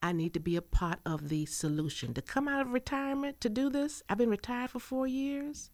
[0.00, 2.14] I need to be a part of the solution.
[2.14, 5.70] To come out of retirement to do this, I've been retired for four years.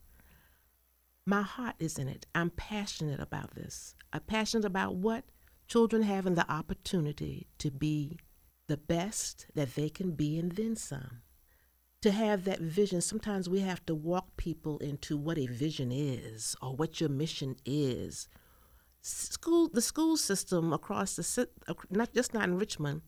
[1.27, 2.27] My heart is in it.
[2.35, 3.95] I'm passionate about this.
[4.13, 5.25] I'm passionate about what
[5.67, 8.19] children having the opportunity to be
[8.67, 11.23] the best that they can be and then some.
[12.03, 16.55] To have that vision, sometimes we have to walk people into what a vision is
[16.61, 18.29] or what your mission is.
[19.07, 21.49] School, the school system across the
[21.91, 23.03] not just not in Richmond,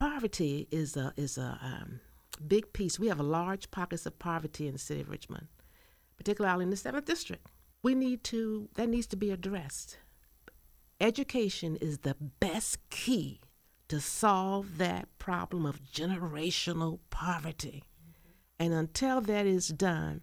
[0.00, 2.00] poverty is a is a um,
[2.48, 2.98] big piece.
[2.98, 5.48] We have a large pockets of poverty in the city of Richmond,
[6.16, 7.48] particularly in the seventh district.
[7.82, 9.98] We need to that needs to be addressed.
[10.98, 13.42] Education is the best key
[13.88, 17.82] to solve that problem of generational poverty.
[18.58, 20.22] And until that is done,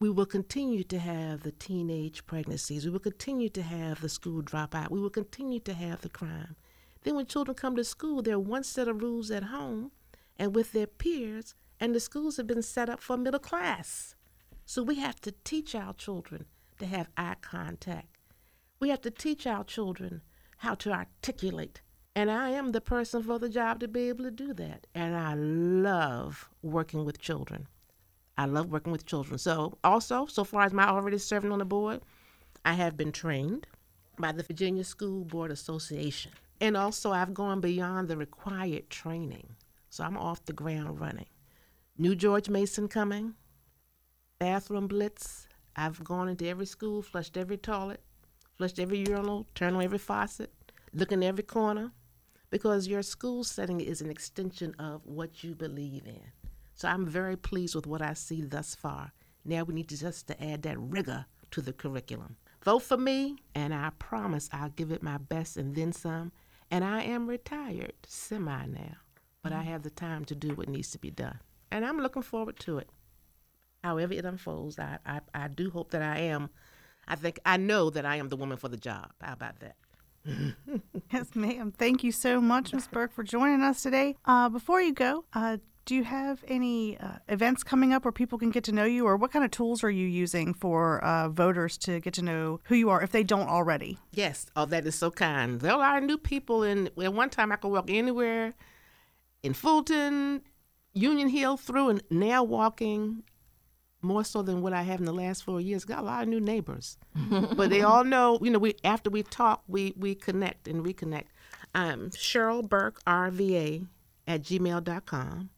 [0.00, 2.84] we will continue to have the teenage pregnancies.
[2.84, 4.90] We will continue to have the school dropout.
[4.90, 6.56] We will continue to have the crime.
[7.02, 9.92] Then, when children come to school, there are one set of rules at home
[10.36, 14.16] and with their peers, and the schools have been set up for middle class.
[14.66, 16.46] So, we have to teach our children
[16.80, 18.18] to have eye contact.
[18.80, 20.22] We have to teach our children
[20.58, 21.82] how to articulate.
[22.16, 24.86] And I am the person for the job to be able to do that.
[24.94, 27.68] And I love working with children.
[28.36, 29.38] I love working with children.
[29.38, 32.00] So, also, so far as my already serving on the board,
[32.64, 33.66] I have been trained
[34.18, 36.32] by the Virginia School Board Association.
[36.60, 39.54] And also, I've gone beyond the required training.
[39.90, 41.26] So, I'm off the ground running.
[41.96, 43.34] New George Mason coming,
[44.40, 45.46] bathroom blitz.
[45.76, 48.00] I've gone into every school, flushed every toilet,
[48.56, 50.52] flushed every urinal, turned on every faucet,
[50.92, 51.92] look in every corner,
[52.50, 56.43] because your school setting is an extension of what you believe in.
[56.74, 59.12] So I'm very pleased with what I see thus far.
[59.44, 62.36] Now we need to just to add that rigor to the curriculum.
[62.64, 66.32] Vote for me, and I promise I'll give it my best and then some.
[66.70, 68.96] And I am retired, semi now,
[69.42, 71.38] but I have the time to do what needs to be done.
[71.70, 72.88] And I'm looking forward to it.
[73.84, 76.48] However it unfolds, I, I, I do hope that I am,
[77.06, 79.10] I think, I know that I am the woman for the job.
[79.20, 79.76] How about that?
[81.12, 81.72] Yes, ma'am.
[81.76, 82.88] Thank you so much, Ms.
[82.88, 84.16] Burke, for joining us today.
[84.24, 88.38] Uh, before you go, uh, do you have any uh, events coming up where people
[88.38, 91.28] can get to know you, or what kind of tools are you using for uh,
[91.28, 93.98] voters to get to know who you are if they don't already?
[94.12, 95.60] Yes, oh, that is so kind.
[95.60, 98.54] There are a lot of new people, and at one time I could walk anywhere
[99.42, 100.42] in Fulton,
[100.94, 103.22] Union Hill, through, and now walking
[104.00, 105.84] more so than what I have in the last four years.
[105.84, 106.98] Got a lot of new neighbors,
[107.56, 108.38] but they all know.
[108.40, 111.26] You know, we after we talk, we we connect and reconnect.
[111.74, 113.86] Um, Cheryl Burke RVA
[114.26, 115.50] at gmail.com.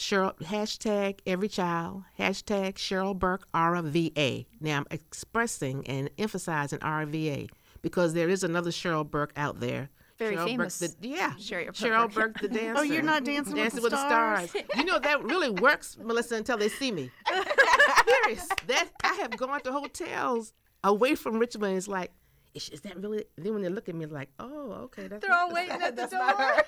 [0.00, 4.46] Cheryl hashtag every child hashtag Cheryl Burke RVA.
[4.58, 7.50] Now I'm expressing and emphasizing RVA
[7.82, 9.90] because there is another Cheryl Burke out there.
[10.18, 11.74] Very Cheryl famous Burke, the, yeah, Cheryl Burke.
[11.74, 12.74] Cheryl Burke, the dancer.
[12.78, 14.54] Oh, you're not Dancing with the Stars?
[14.74, 17.10] You know that really works, Melissa, until they see me.
[18.08, 18.48] Serious.
[18.68, 21.76] That I have gone to hotels away from Richmond.
[21.76, 22.10] It's like,
[22.54, 23.26] is, is that really?
[23.36, 25.26] Then when they look at me, like, oh, okay, that's.
[25.26, 26.64] They're all waiting at the door.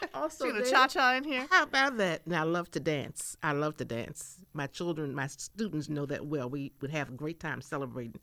[0.14, 1.46] Also, they- cha cha in here.
[1.50, 2.26] how about that?
[2.26, 3.36] Now, I love to dance.
[3.42, 4.40] I love to dance.
[4.52, 6.48] My children, my students know that well.
[6.50, 8.20] We would have a great time celebrating.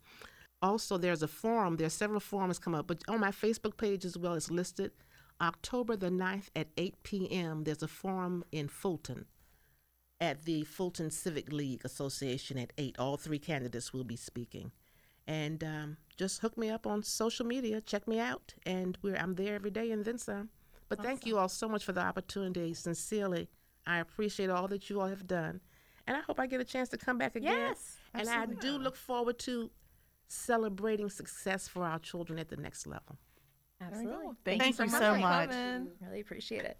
[0.61, 1.77] Also, there's a forum.
[1.77, 4.91] There are several forums come up, but on my Facebook page as well, it's listed.
[5.39, 9.25] October the 9th at 8 p.m., there's a forum in Fulton
[10.19, 12.95] at the Fulton Civic League Association at 8.
[12.97, 14.71] All three candidates will be speaking.
[15.27, 19.35] And um, just hook me up on social media, check me out, and we're, I'm
[19.35, 20.49] there every day and then some.
[20.89, 22.73] But thank you all so much for the opportunity.
[22.73, 23.49] Sincerely,
[23.85, 25.59] I appreciate all that you all have done.
[26.07, 27.51] And I hope I get a chance to come back again.
[27.51, 29.69] Yes, And I do look forward to
[30.27, 33.17] celebrating success for our children at the next level.
[33.81, 34.35] Absolutely.
[34.43, 35.49] Thank, Thank you you so so much.
[35.49, 35.87] for much.
[36.01, 36.77] Really appreciate it.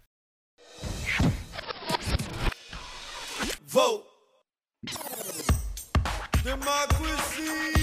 [3.66, 4.04] Vote.
[6.42, 7.77] Democracy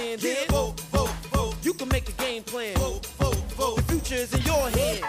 [0.00, 0.48] better take stand Yeah, then.
[0.48, 1.54] vote, vote, vote.
[1.62, 2.76] You can make a game plan.
[2.76, 3.76] Vote, vote, vote.
[3.76, 5.04] The future is in your hands.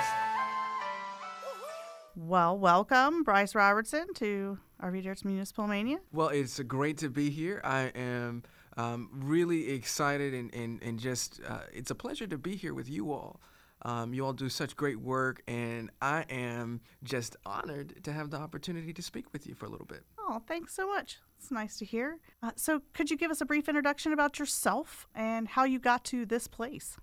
[2.16, 5.98] Well, welcome, Bryce Robertson, to RVA Dirt's Municipal Mania.
[6.12, 7.62] Well, it's great to be here.
[7.64, 8.44] I am
[8.78, 12.90] um, really excited and, and, and just, uh, it's a pleasure to be here with
[12.90, 13.42] you all.
[13.84, 18.38] Um, you all do such great work, and I am just honored to have the
[18.38, 20.04] opportunity to speak with you for a little bit.
[20.20, 21.20] Oh, thanks so much.
[21.40, 22.20] It's nice to hear.
[22.44, 26.04] Uh, so, could you give us a brief introduction about yourself and how you got
[26.06, 26.98] to this place?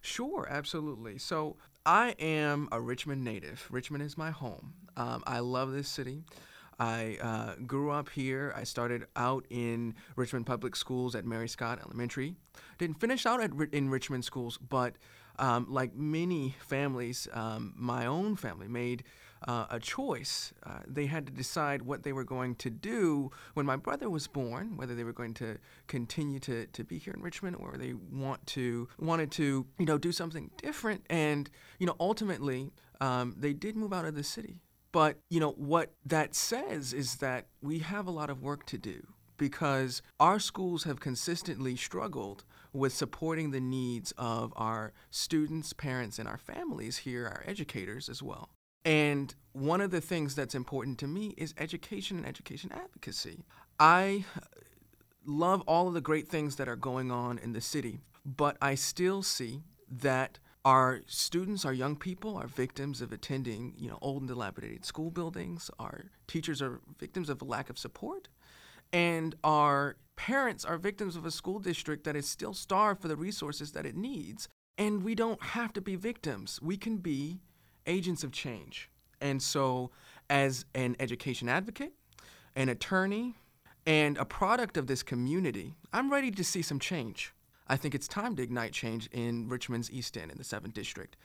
[0.00, 1.18] Sure, absolutely.
[1.18, 1.56] So,
[1.86, 3.66] I am a Richmond native.
[3.70, 4.74] Richmond is my home.
[4.96, 6.24] Um, I love this city.
[6.78, 8.52] I uh, grew up here.
[8.56, 12.34] I started out in Richmond Public Schools at Mary Scott Elementary.
[12.78, 14.94] Didn't finish out at, in Richmond schools, but
[15.38, 19.04] um, like many families, um, my own family made
[19.46, 20.52] uh, a choice.
[20.64, 24.26] Uh, they had to decide what they were going to do when my brother was
[24.26, 27.94] born, whether they were going to continue to, to be here in Richmond or they
[28.12, 31.04] want to wanted to you know do something different.
[31.08, 32.70] And you know ultimately
[33.00, 34.60] um, they did move out of the city.
[34.90, 38.78] But you know what that says is that we have a lot of work to
[38.78, 42.44] do because our schools have consistently struggled
[42.78, 48.22] with supporting the needs of our students, parents, and our families here, our educators as
[48.22, 48.50] well.
[48.84, 53.44] And one of the things that's important to me is education and education advocacy.
[53.78, 54.24] I
[55.26, 58.74] love all of the great things that are going on in the city, but I
[58.76, 64.22] still see that our students, our young people, are victims of attending, you know, old
[64.22, 65.70] and dilapidated school buildings.
[65.78, 68.28] Our teachers are victims of a lack of support,
[68.92, 73.16] and our parents are victims of a school district that is still starved for the
[73.16, 74.48] resources that it needs.
[74.76, 76.60] And we don't have to be victims.
[76.62, 77.40] We can be
[77.86, 78.90] agents of change.
[79.20, 79.90] And so,
[80.30, 81.92] as an education advocate,
[82.54, 83.36] an attorney,
[83.86, 87.32] and a product of this community, I'm ready to see some change.
[87.66, 91.16] I think it's time to ignite change in Richmond's East End in the 7th District.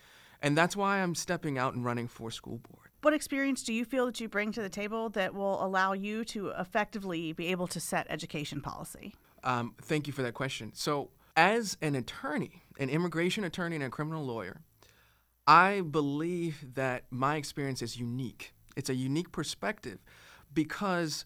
[0.42, 2.83] And that's why I'm stepping out and running for school board.
[3.04, 6.24] What experience do you feel that you bring to the table that will allow you
[6.24, 9.14] to effectively be able to set education policy?
[9.44, 10.72] Um, thank you for that question.
[10.74, 14.62] So, as an attorney, an immigration attorney and a criminal lawyer,
[15.46, 18.54] I believe that my experience is unique.
[18.78, 20.00] It's a unique perspective
[20.54, 21.26] because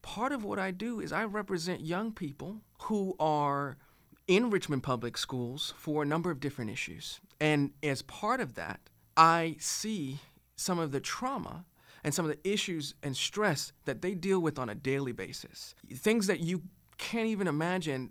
[0.00, 3.76] part of what I do is I represent young people who are
[4.26, 7.20] in Richmond Public Schools for a number of different issues.
[7.38, 8.80] And as part of that,
[9.14, 10.20] I see
[10.58, 11.64] some of the trauma
[12.04, 15.74] and some of the issues and stress that they deal with on a daily basis.
[15.92, 16.62] Things that you
[16.98, 18.10] can't even imagine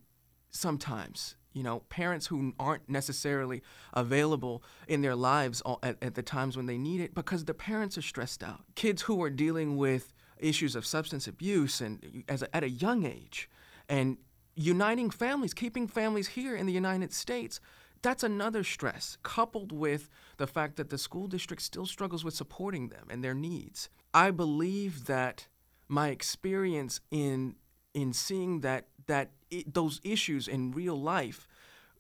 [0.50, 1.36] sometimes.
[1.54, 6.68] You know, parents who aren't necessarily available in their lives at, at the times when
[6.68, 8.62] they need it because the parents are stressed out.
[8.76, 13.06] Kids who are dealing with issues of substance abuse and as a, at a young
[13.06, 13.50] age,
[13.90, 14.18] and
[14.56, 17.60] uniting families, keeping families here in the United States.
[18.08, 22.88] That's another stress, coupled with the fact that the school district still struggles with supporting
[22.88, 23.90] them and their needs.
[24.14, 25.50] I believe that
[25.90, 27.56] my experience in
[27.94, 31.50] in seeing that that i those issues in real life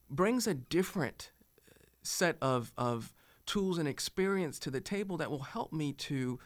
[0.09, 1.33] brings a different
[1.69, 3.13] uh, set of of
[3.45, 6.39] tools and experience to the table that will help me to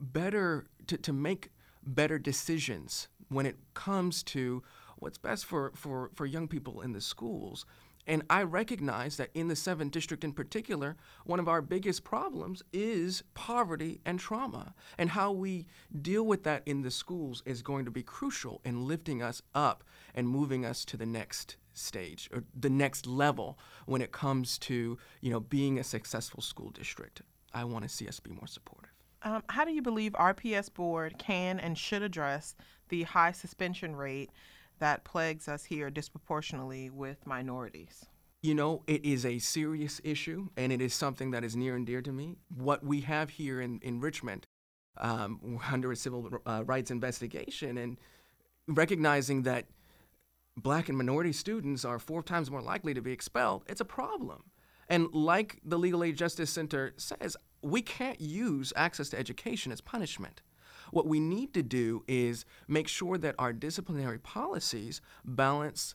[0.00, 1.52] better to, to make
[1.84, 4.64] better decisions when it comes to
[5.00, 7.64] what's best for, for, for young people in the schools.
[8.08, 10.96] And I recognize that in the 7th District in particular,
[11.26, 14.74] one of our biggest problems is poverty and trauma.
[14.96, 15.66] And how we
[16.00, 19.84] deal with that in the schools is going to be crucial in lifting us up
[20.14, 24.98] and moving us to the next stage or the next level when it comes to,
[25.20, 27.20] you know, being a successful school district.
[27.52, 28.90] I want to see us be more supportive.
[29.22, 32.54] Um, how do you believe RPS board can and should address
[32.88, 34.30] the high suspension rate
[34.78, 38.06] that plagues us here disproportionately with minorities?
[38.42, 41.84] You know, it is a serious issue, and it is something that is near and
[41.84, 42.36] dear to me.
[42.54, 44.46] What we have here in, in Richmond
[44.96, 47.98] um, under a civil uh, rights investigation, and
[48.68, 49.66] recognizing that
[50.56, 54.44] black and minority students are four times more likely to be expelled, it's a problem.
[54.88, 59.80] And like the Legal Aid Justice Center says, we can't use access to education as
[59.80, 60.40] punishment.
[60.90, 65.94] What we need to do is make sure that our disciplinary policies balance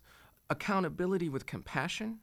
[0.50, 2.20] accountability with compassion,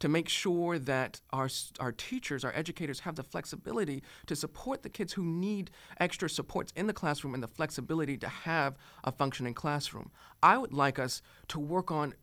[0.00, 1.48] to make sure that our,
[1.78, 6.72] our teachers, our educators have the flexibility to support the kids who need extra supports
[6.74, 10.10] in the classroom and the flexibility to have a functioning classroom.
[10.42, 12.14] I would like us to work on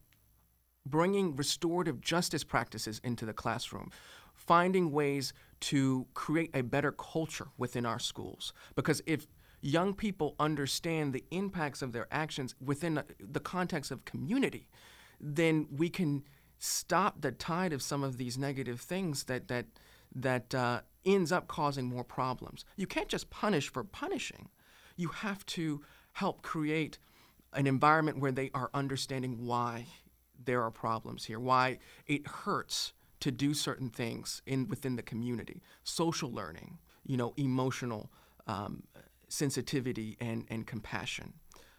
[0.86, 3.92] bringing restorative justice practices into the classroom,
[4.34, 8.54] finding ways to create a better culture within our schools.
[8.76, 9.28] Because if
[9.62, 14.70] young people understand the impacts of their actions within the context of community,
[15.20, 16.24] then we can
[16.60, 19.66] stop the tide of some of these negative things that that
[20.16, 22.66] that uh, ends up causing more problems.
[22.76, 24.50] You can't just punish for punishing.
[24.96, 25.84] You have to
[26.14, 26.98] help create
[27.54, 29.86] an environment where they are understanding why
[30.44, 35.62] there are problems here, why it hurts to do certain things in within the community,
[35.84, 38.12] social learning, you know, emotional
[38.48, 38.84] um,
[39.30, 41.34] sensitivity and, and compassion.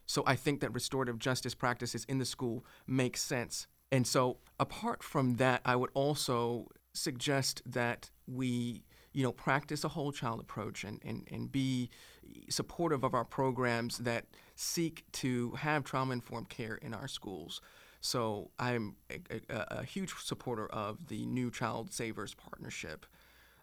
[0.07, 3.67] So I think that restorative justice practices in the school make sense.
[3.93, 9.89] And so apart from that, I would also suggest that we, you know, practice a
[9.89, 11.91] whole child approach and, and, and be
[12.49, 14.25] supportive of our programs that
[14.57, 17.61] seek to have trauma informed care in our schools.
[18.01, 19.21] So I'm a,
[19.51, 23.07] a, a huge supporter of the New Child Savers Partnership,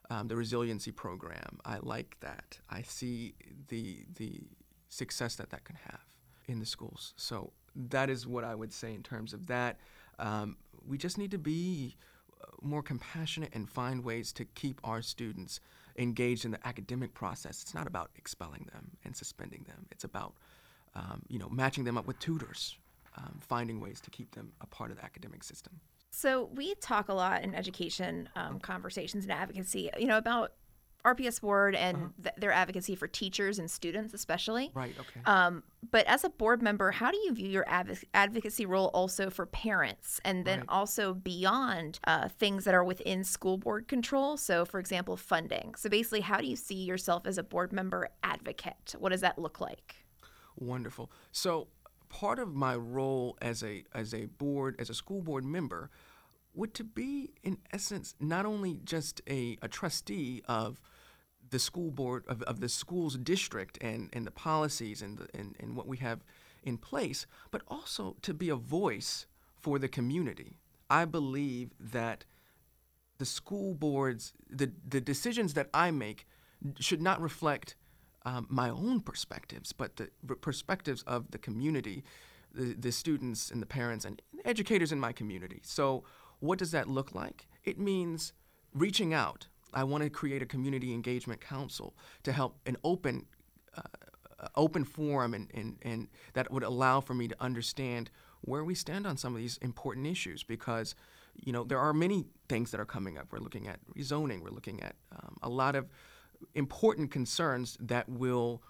[0.10, 1.60] um, the resiliency program.
[1.66, 2.60] I like that.
[2.70, 3.36] I see
[3.68, 4.42] the the
[4.90, 6.00] success that that can have
[6.48, 7.14] in the schools.
[7.18, 9.78] So that is what I would say in terms of that.
[10.20, 11.98] Um, we just need to be
[12.42, 15.60] uh, more compassionate and find ways to keep our students
[15.98, 17.62] engaged in the academic process.
[17.62, 19.88] It's not about expelling them and suspending them.
[19.92, 20.34] It's about
[20.96, 22.78] um, you know matching them up with tutors,
[23.18, 25.80] um, finding ways to keep them a part of the academic system.
[26.16, 30.54] So we talk a lot in education um, conversations and advocacy, you know, about
[31.04, 34.72] RPS board and th- their advocacy for teachers and students, especially.
[34.74, 34.96] Right.
[34.98, 35.20] Okay.
[35.26, 35.62] Um,
[35.92, 39.46] but as a board member, how do you view your adv- advocacy role also for
[39.46, 40.70] parents and then Right.
[40.70, 44.38] also beyond uh, things that are within school board control?
[44.38, 45.76] So, for example, funding.
[45.76, 48.96] So, basically, how do you see yourself as a board member advocate?
[48.98, 49.96] What does that look like?
[50.56, 51.12] Wonderful.
[51.34, 51.68] So
[52.08, 55.90] part of my role as a as a board as a school board member
[56.56, 60.80] would to be in essence not only just a, a trustee of
[61.50, 65.56] the school board of, of the school's district and, and the policies and, the, and
[65.60, 66.24] and what we have
[66.64, 69.28] in place, but also to be a voice
[69.62, 70.58] for the community.
[70.90, 72.26] I believe that
[73.18, 76.28] the school boards, the, the decisions that I make
[76.80, 77.76] should not reflect
[78.26, 80.10] um, my own perspectives, but the
[80.42, 82.04] perspectives of the community,
[82.54, 85.62] the, the students and the parents and educators in my community.
[85.64, 86.04] So,
[86.40, 87.48] what does that look like?
[87.64, 88.34] It means
[88.74, 89.48] reaching out.
[89.74, 93.26] I want to create a community engagement council to help an open
[93.76, 93.82] uh,
[94.56, 98.10] open forum and, and, and that would allow for me to understand
[98.42, 100.96] where we stand on some of these important issues because
[101.36, 104.50] you know there are many things that are coming up we're looking at rezoning we're
[104.50, 105.88] looking at um, a lot of
[106.54, 108.62] important concerns that will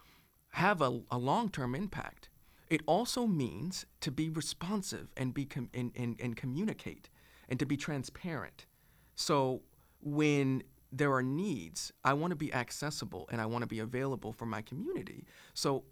[0.52, 2.30] have a, a long-term impact
[2.70, 7.10] it also means to be responsive and be com- and, and, and communicate
[7.50, 8.66] and to be transparent
[9.16, 9.62] so
[10.02, 14.32] when there are needs, I want to be accessible and I want to be available
[14.32, 15.26] for my community.
[15.54, 15.84] So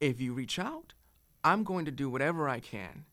[0.00, 0.94] if you reach out,
[1.44, 3.04] I'm going to do whatever I can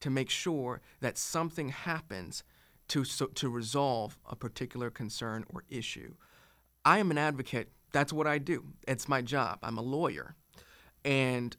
[0.00, 2.42] to make sure that something happens
[2.88, 6.14] to so, to resolve a particular concern or issue.
[6.84, 7.70] I am an advocate.
[7.92, 8.64] That's what I do.
[8.86, 9.58] It's my job.
[9.62, 10.36] I'm a lawyer.
[11.04, 11.56] And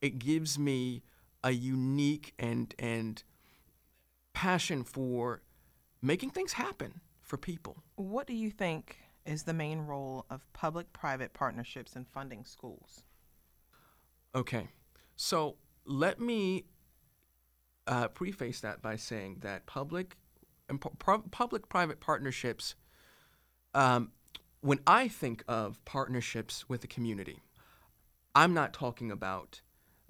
[0.00, 1.02] it gives me
[1.44, 3.22] a unique and and
[4.36, 5.40] passion for
[6.02, 7.82] making things happen for people.
[7.94, 13.02] What do you think is the main role of public private partnerships in funding schools?
[14.34, 14.68] Okay,
[15.16, 15.56] so
[15.86, 16.66] let me
[17.86, 20.18] uh, preface that by saying that public
[20.68, 22.74] and pu- public-private partnerships.
[23.72, 24.12] Um,
[24.60, 27.40] when I think of partnerships with the community,
[28.34, 29.62] I'm not talking about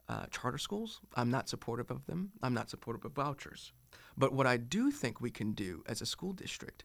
[0.09, 1.01] uh, charter schools.
[1.15, 2.33] I'm not supportive of them.
[2.43, 3.73] I'm not supportive of vouchers.
[4.17, 6.85] But what I do think we can do as a school district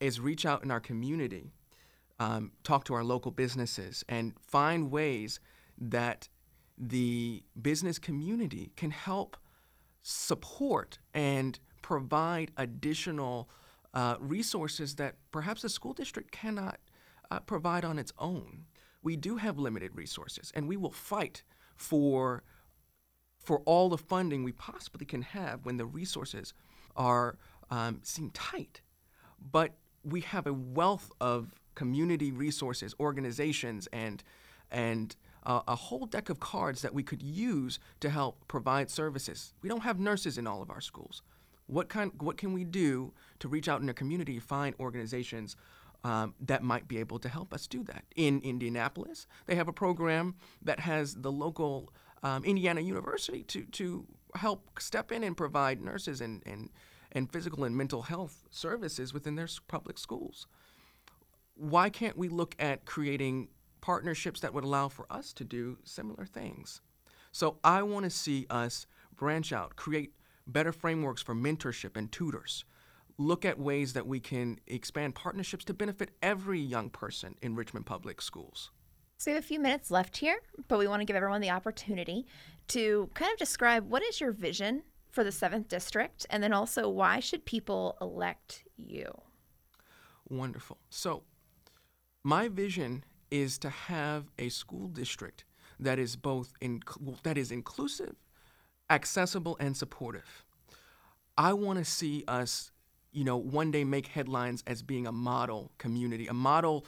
[0.00, 1.52] is reach out in our community,
[2.18, 5.40] um, talk to our local businesses, and find ways
[5.78, 6.28] that
[6.78, 9.36] the business community can help
[10.02, 13.50] support and provide additional
[13.92, 16.78] uh, resources that perhaps the school district cannot
[17.30, 18.64] uh, provide on its own.
[19.02, 21.42] We do have limited resources, and we will fight
[21.76, 22.42] for
[23.38, 26.52] for all the funding we possibly can have when the resources
[26.96, 27.38] are
[27.70, 28.80] um, seem tight.
[29.40, 29.74] But
[30.04, 34.22] we have a wealth of community resources, organizations, and
[34.70, 39.54] and uh, a whole deck of cards that we could use to help provide services.
[39.62, 41.22] We don't have nurses in all of our schools.
[41.66, 42.12] What kind?
[42.18, 45.56] What can we do to reach out in the community, find organizations
[46.02, 48.04] um, that might be able to help us do that?
[48.16, 54.06] In Indianapolis, they have a program that has the local um, Indiana University to to
[54.34, 56.70] help step in and provide nurses and and
[57.12, 60.46] and physical and mental health services within their public schools.
[61.54, 63.48] Why can't we look at creating
[63.80, 66.80] partnerships that would allow for us to do similar things?
[67.32, 70.14] So I want to see us branch out, create
[70.46, 72.64] better frameworks for mentorship and tutors.
[73.18, 77.86] Look at ways that we can expand partnerships to benefit every young person in Richmond
[77.86, 78.70] Public Schools.
[79.20, 81.50] So we have a few minutes left here, but we want to give everyone the
[81.50, 82.26] opportunity
[82.68, 86.88] to kind of describe what is your vision for the 7th district and then also
[86.88, 89.12] why should people elect you?
[90.30, 90.78] Wonderful.
[90.88, 91.24] So,
[92.24, 95.44] my vision is to have a school district
[95.78, 96.80] that is both in,
[97.22, 98.16] that is inclusive,
[98.88, 100.46] accessible, and supportive.
[101.36, 102.72] I want to see us,
[103.12, 106.86] you know, one day make headlines as being a model community, a model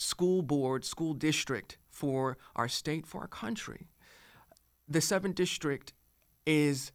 [0.00, 3.88] school board, school district for our state, for our country.
[4.88, 5.92] The seventh district
[6.46, 6.90] is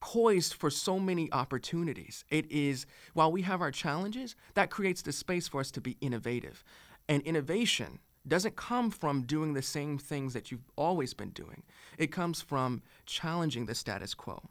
[0.00, 2.24] poised for so many opportunities.
[2.30, 5.98] It is, while we have our challenges, that creates the space for us to be
[6.00, 6.64] innovative.
[7.06, 11.64] And innovation doesn't come from doing the same things that you've always been doing,
[11.98, 14.42] it comes from challenging the status quo.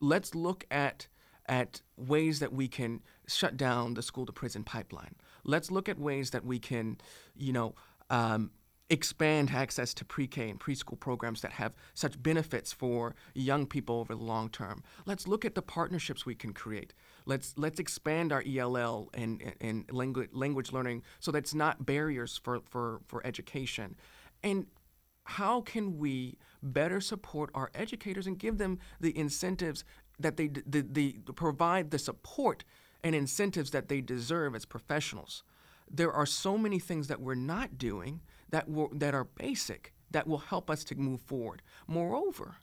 [0.00, 1.06] Let's look at
[1.48, 5.14] at ways that we can shut down the school to prison pipeline.
[5.44, 6.98] Let's look at ways that we can,
[7.36, 7.74] you know,
[8.10, 8.50] um,
[8.90, 14.14] expand access to pre-K and preschool programs that have such benefits for young people over
[14.14, 14.82] the long term.
[15.04, 16.94] Let's look at the partnerships we can create.
[17.26, 22.60] Let's let's expand our ELL and and language language learning so that's not barriers for
[22.70, 23.96] for for education.
[24.42, 24.66] And
[25.24, 29.84] how can we better support our educators and give them the incentives
[30.18, 32.64] that they the, the provide the support
[33.02, 35.42] and incentives that they deserve as professionals?
[35.90, 38.20] There are so many things that we're not doing
[38.50, 41.62] that that are basic that will help us to move forward.
[41.86, 42.56] Moreover,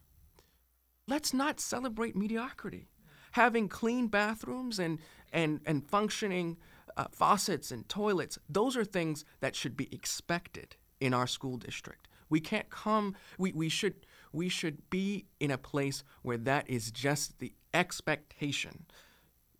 [1.07, 2.87] let's not celebrate mediocrity.
[3.31, 4.99] Having clean bathrooms and
[5.33, 6.57] and and functioning
[6.97, 12.07] uh, faucets and toilets, those are things that should be expected in our school district.
[12.29, 13.15] We can't come.
[13.37, 18.85] We, we should we should be in a place where that is just the expectation.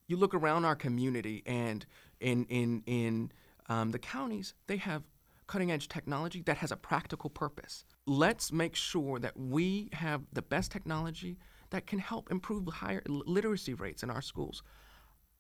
[0.08, 1.86] You look around our community and
[2.20, 3.32] in in in
[3.68, 5.04] um, the counties, they have
[5.48, 7.86] cutting edge technology that has a practical purpose.
[8.06, 11.38] Let's make sure that we have the best technology
[11.70, 14.64] that can help improve higher literacy rates in our schools.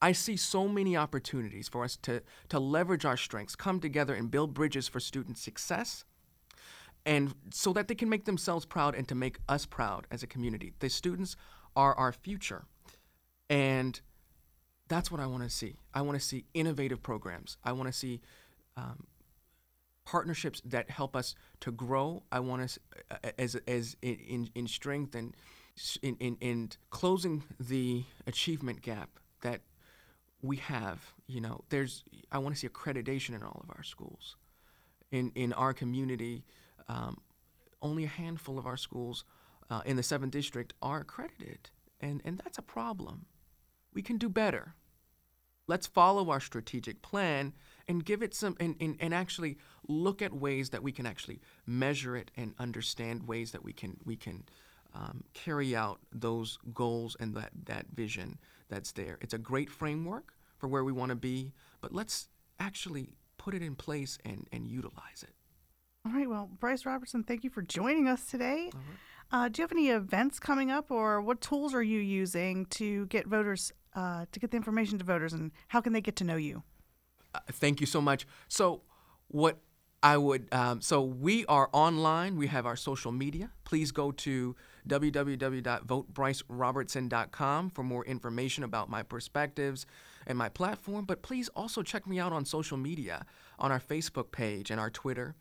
[0.01, 4.29] I see so many opportunities for us to, to leverage our strengths, come together and
[4.29, 6.03] build bridges for student success,
[7.05, 10.27] and so that they can make themselves proud and to make us proud as a
[10.27, 10.73] community.
[10.79, 11.35] The students
[11.75, 12.65] are our future.
[13.49, 13.99] And
[14.87, 15.75] that's what I want to see.
[15.93, 17.57] I want to see innovative programs.
[17.63, 18.21] I want to see
[18.77, 19.05] um,
[20.05, 22.23] partnerships that help us to grow.
[22.31, 22.79] I want us
[23.37, 25.35] as as in in strength and
[26.01, 29.09] in, in in closing the achievement gap
[29.41, 29.61] that
[30.41, 31.13] we have.
[31.27, 34.35] You know, there's I want to see accreditation in all of our schools.
[35.11, 36.45] In in our community,
[36.87, 37.17] um,
[37.81, 39.25] only a handful of our schools
[39.69, 41.69] uh, in the seventh district are accredited,
[41.99, 43.25] and and that's a problem.
[43.95, 44.75] We can do better.
[45.67, 47.53] Let's follow our strategic plan
[47.87, 51.41] and give it some and, and, and actually look at ways that we can actually
[51.65, 54.43] measure it and understand ways that we can we can
[54.93, 58.37] um, carry out those goals and that that vision
[58.69, 59.17] that's there.
[59.21, 62.29] It's a great framework for where we want to be, but let's
[62.59, 65.33] actually put it in place and, and utilize it.
[66.05, 66.29] All right.
[66.29, 68.71] Well, Bryce Robertson, thank you for joining us today.
[69.31, 73.07] Uh, do you have any events coming up, or what tools are you using to
[73.07, 76.23] get voters uh, to get the information to voters, and how can they get to
[76.23, 76.61] know you?
[77.33, 78.27] Uh, thank you so much.
[78.47, 78.83] So,
[79.29, 79.57] what
[80.03, 82.35] I would, um, so we are online.
[82.35, 83.49] We have our social media.
[83.63, 84.55] Please go to
[84.87, 89.87] www.votebrycerobertson.com for more information about my perspectives
[90.27, 91.05] and my platform.
[91.05, 93.25] But please also check me out on social media,
[93.57, 95.33] on our Facebook page and our Twitter.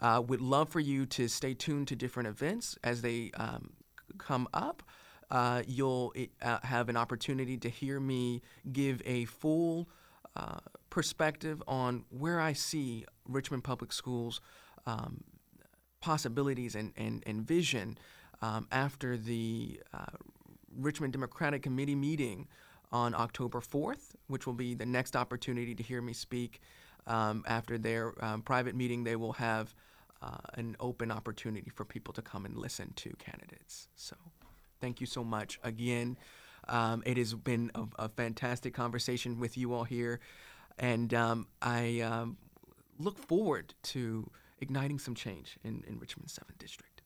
[0.00, 3.74] Uh, would love for you to stay tuned to different events as they um,
[4.16, 4.82] come up.
[5.30, 9.88] Uh, you'll uh, have an opportunity to hear me give a full
[10.36, 10.58] uh,
[10.90, 14.40] perspective on where I see Richmond Public Schools
[14.86, 15.24] um,
[16.00, 17.98] possibilities and, and, and vision
[18.42, 20.04] um, after the uh,
[20.76, 22.46] Richmond Democratic Committee meeting
[22.92, 26.60] on October 4th, which will be the next opportunity to hear me speak.
[27.08, 29.74] Um, after their um, private meeting, they will have
[30.22, 33.88] uh, an open opportunity for people to come and listen to candidates.
[33.94, 34.16] So,
[34.80, 36.16] thank you so much again.
[36.68, 40.18] Um, it has been a, a, fantastic conversation with you all here,
[40.78, 42.38] and um, I um,
[42.98, 47.02] look forward to igniting some change in, in Richmond's 7th District.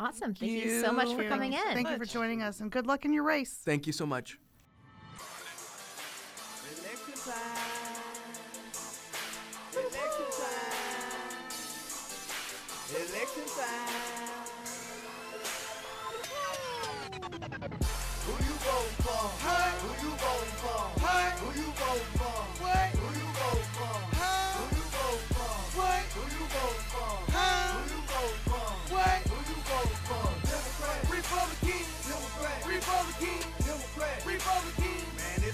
[0.00, 0.34] Awesome.
[0.34, 1.62] Thank you so much for coming in.
[1.74, 3.60] Thank you for joining us, and good luck in your race.
[3.64, 4.38] Thank you so much.
[12.90, 13.97] Election time.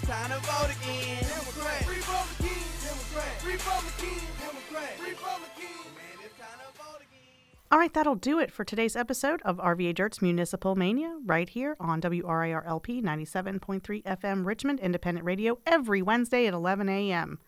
[0.04, 1.24] Time to vote again.
[1.24, 5.76] Democrat, Republican, Democrat, Republican, Democrat, Republican.
[5.96, 7.56] Man, it's time to vote again.
[7.70, 11.76] All right, that'll do it for today's episode of RVA Dirt's Municipal Mania right here
[11.80, 17.38] on WRIRLP 97.3 FM Richmond Independent Radio every Wednesday at 11 a.m.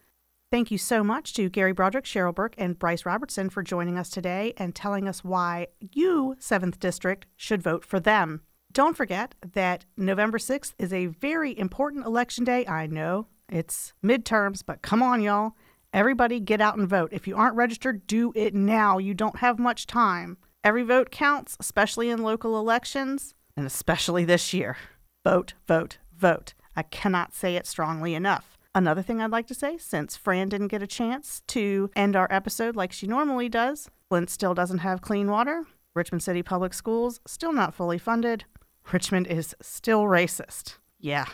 [0.50, 4.08] Thank you so much to Gary Broderick, Cheryl Burke, and Bryce Robertson for joining us
[4.08, 8.40] today and telling us why you, 7th District, should vote for them.
[8.76, 12.66] Don't forget that November 6th is a very important election day.
[12.66, 15.52] I know it's midterms, but come on, y'all.
[15.94, 17.08] Everybody get out and vote.
[17.10, 18.98] If you aren't registered, do it now.
[18.98, 20.36] You don't have much time.
[20.62, 24.76] Every vote counts, especially in local elections, and especially this year.
[25.24, 26.52] Vote, vote, vote.
[26.76, 28.58] I cannot say it strongly enough.
[28.74, 32.28] Another thing I'd like to say since Fran didn't get a chance to end our
[32.30, 35.64] episode like she normally does, Flint still doesn't have clean water.
[35.94, 38.44] Richmond City Public Schools still not fully funded.
[38.92, 40.78] Richmond is still racist.
[40.98, 41.26] Yeah,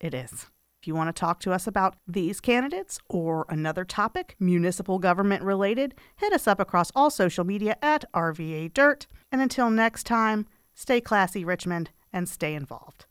[0.00, 0.46] it is.
[0.80, 5.44] If you want to talk to us about these candidates or another topic, municipal government
[5.44, 9.06] related, hit us up across all social media at RVA Dirt.
[9.30, 13.06] And until next time, stay classy, Richmond, and stay involved.